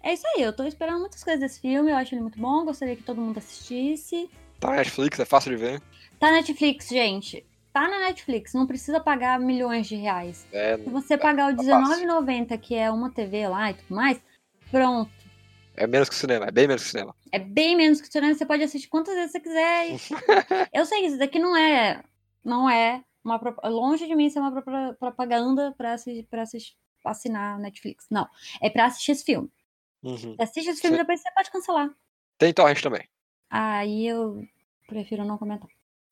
é 0.02 0.14
isso 0.14 0.24
aí, 0.36 0.42
eu 0.44 0.54
tô 0.56 0.64
esperando 0.64 1.00
muitas 1.00 1.24
coisas 1.24 1.40
desse 1.42 1.60
filme, 1.60 1.92
eu 1.92 1.96
acho 1.98 2.14
ele 2.14 2.22
muito 2.22 2.40
bom, 2.40 2.64
gostaria 2.66 2.96
que 2.96 3.04
todo 3.04 3.22
mundo 3.22 3.38
assistisse. 3.38 4.30
Tá 4.60 4.70
na 4.72 4.78
Netflix, 4.78 5.20
é 5.20 5.26
fácil 5.26 5.52
de 5.52 5.58
ver. 5.58 5.82
Tá 6.20 6.28
na 6.32 6.38
Netflix, 6.38 6.88
gente. 6.88 7.46
Tá 7.74 7.88
na 7.88 8.00
Netflix, 8.00 8.54
não 8.54 8.66
precisa 8.66 9.00
pagar 9.00 9.40
milhões 9.40 9.88
de 9.88 9.96
reais. 9.96 10.48
É, 10.52 10.78
Se 10.78 10.90
você 10.90 11.16
pagar 11.18 11.54
o 11.54 11.56
tá 11.56 11.62
R$19,90, 11.62 12.58
que 12.60 12.74
é 12.74 12.90
uma 12.90 13.12
TV 13.12 13.48
lá 13.48 13.70
e 13.70 13.74
tudo 13.76 13.96
mais, 13.96 14.20
pronto. 14.72 15.12
é 15.76 15.86
menos 15.86 16.10
que 16.10 16.16
cinema, 16.16 16.46
é 16.46 16.52
bem 16.52 16.68
menos 16.68 16.84
que 16.84 16.90
cinema. 16.90 17.16
É 17.32 17.38
bem 17.38 17.76
menos 17.76 18.02
que 18.02 18.08
o 18.08 18.12
cinema, 18.12 18.34
você 18.34 18.46
pode 18.48 18.64
assistir 18.64 18.88
quantas 18.88 19.14
vezes 19.14 19.32
você 19.32 19.40
quiser. 19.40 19.92
e- 19.92 19.98
Eu 20.74 20.86
sei 20.86 21.02
que 21.02 21.08
isso 21.08 21.20
daqui 21.20 21.38
não 21.38 21.56
é. 21.56 22.02
Não 22.44 22.68
é 22.70 23.04
uma. 23.24 23.40
Longe 23.66 24.08
de 24.08 24.16
mim 24.16 24.30
ser 24.30 24.40
uma 24.40 24.52
pro- 24.60 24.96
propaganda 24.98 25.72
pra, 25.78 25.94
assi- 25.94 26.26
pra 26.32 26.44
assis- 27.08 27.26
assinar 27.28 27.60
Netflix. 27.60 28.06
Não. 28.10 28.28
É 28.62 28.70
pra 28.70 28.86
assistir 28.86 29.12
esse 29.14 29.24
filme. 29.24 29.50
Uhum. 30.04 30.36
Você 30.36 30.42
assiste 30.44 30.68
esse 30.70 30.82
filme 30.82 30.96
Sim. 30.98 31.02
depois 31.04 31.20
você 31.22 31.32
pode 31.32 31.52
cancelar. 31.52 31.90
Tem 32.38 32.54
torrent 32.54 32.82
também. 32.82 33.08
Aí 33.50 34.06
eu 34.08 34.46
prefiro 34.88 35.26
não 35.26 35.38
comentar. 35.38 35.70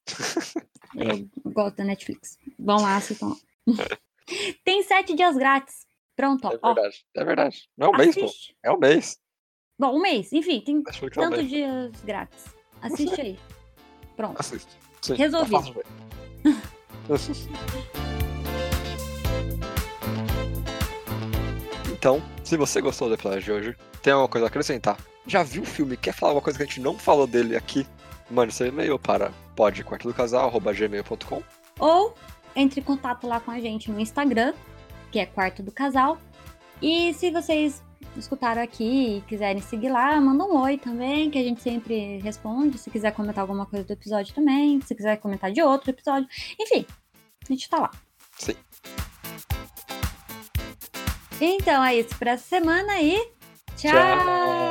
eu 0.96 1.52
gosto 1.52 1.76
da 1.78 1.84
Netflix. 1.84 2.38
Vão 2.58 2.78
lá, 2.82 2.98
assistam 2.98 3.28
lá. 3.30 3.36
Tem 4.64 4.82
sete 4.84 5.14
dias 5.14 5.38
grátis. 5.38 5.86
Pronto, 6.16 6.48
É 6.48 6.60
ó. 6.62 6.74
verdade, 6.74 7.06
é 7.16 7.24
verdade. 7.26 7.70
Não 7.78 7.88
é 7.88 7.90
um 7.92 7.98
mês, 7.98 8.16
pô. 8.16 8.28
É 8.64 8.72
um 8.72 8.78
mês. 8.80 9.20
Bom, 9.78 9.98
um 9.98 10.02
mês. 10.02 10.32
Enfim, 10.32 10.62
tem 10.62 10.76
é 10.78 10.80
um 10.80 11.10
tantos 11.10 11.38
mês. 11.40 11.50
dias 11.50 11.92
grátis. 12.04 12.46
Assiste 12.82 13.20
aí. 13.22 13.40
Pronto. 14.16 14.40
Assiste. 14.40 14.72
Sim, 15.02 15.16
Resolvido. 15.16 15.84
tá 17.08 18.05
Então, 22.06 22.22
se 22.44 22.56
você 22.56 22.80
gostou 22.82 23.08
do 23.08 23.15
episódio 23.15 23.41
de 23.41 23.52
hoje, 23.52 23.76
tem 24.04 24.13
alguma 24.13 24.30
coisa 24.30 24.46
a 24.46 24.48
acrescentar? 24.48 24.96
Já 25.26 25.41
viu 25.41 25.63
o 25.63 25.65
filme? 25.65 25.98
Quer 25.98 26.13
falar 26.13 26.34
uma 26.34 26.41
coisa 26.41 26.56
que 26.56 26.62
a 26.62 26.68
gente 26.68 26.80
não 26.80 27.00
falou 27.00 27.26
dele 27.26 27.56
aqui? 27.56 27.84
Mande 28.30 28.54
seu 28.54 28.68
e-mail 28.68 29.00
para 29.00 29.32
podquartodocasal.gmail.com 29.56 31.41
Ou 31.80 32.13
entre 32.56 32.80
em 32.80 32.84
contato 32.84 33.26
lá 33.26 33.39
com 33.39 33.50
a 33.50 33.60
gente 33.60 33.89
no 33.89 34.00
Instagram, 34.00 34.54
que 35.12 35.18
é 35.18 35.26
Quarto 35.26 35.63
do 35.63 35.72
Casal. 35.72 36.20
E 36.80 37.12
se 37.15 37.32
vocês 37.32 37.82
escutaram 38.15 38.62
aqui 38.62 39.18
e 39.18 39.22
quiserem 39.22 39.63
seguir 39.63 39.89
lá, 39.89 40.22
manda 40.22 40.44
um 40.44 40.62
oi 40.62 40.78
também, 40.78 41.32
que 41.32 41.39
a 41.39 41.44
gente 41.44 41.63
sempre 41.63 42.20
responde. 42.20 42.78
Se 42.78 42.91
quiser 42.91 43.13
comentar 43.13 43.41
alguma 43.41 43.65
coisa 43.65 43.84
do 43.84 43.94
episódio 43.94 44.32
também, 44.32 44.80
se 44.82 44.94
quiser 44.94 45.18
comentar 45.18 45.52
de 45.52 45.63
outro 45.63 45.89
episódio. 45.89 46.30
Enfim, 46.60 46.86
a 47.44 47.52
gente 47.52 47.68
tá 47.68 47.80
lá. 47.80 47.89
Sim. 48.38 48.54
Então 51.39 51.84
é 51.84 51.95
isso 51.95 52.15
pra 52.17 52.32
essa 52.32 52.45
semana 52.48 53.00
e 53.02 53.17
tchau! 53.76 53.91
Tchau. 53.91 54.64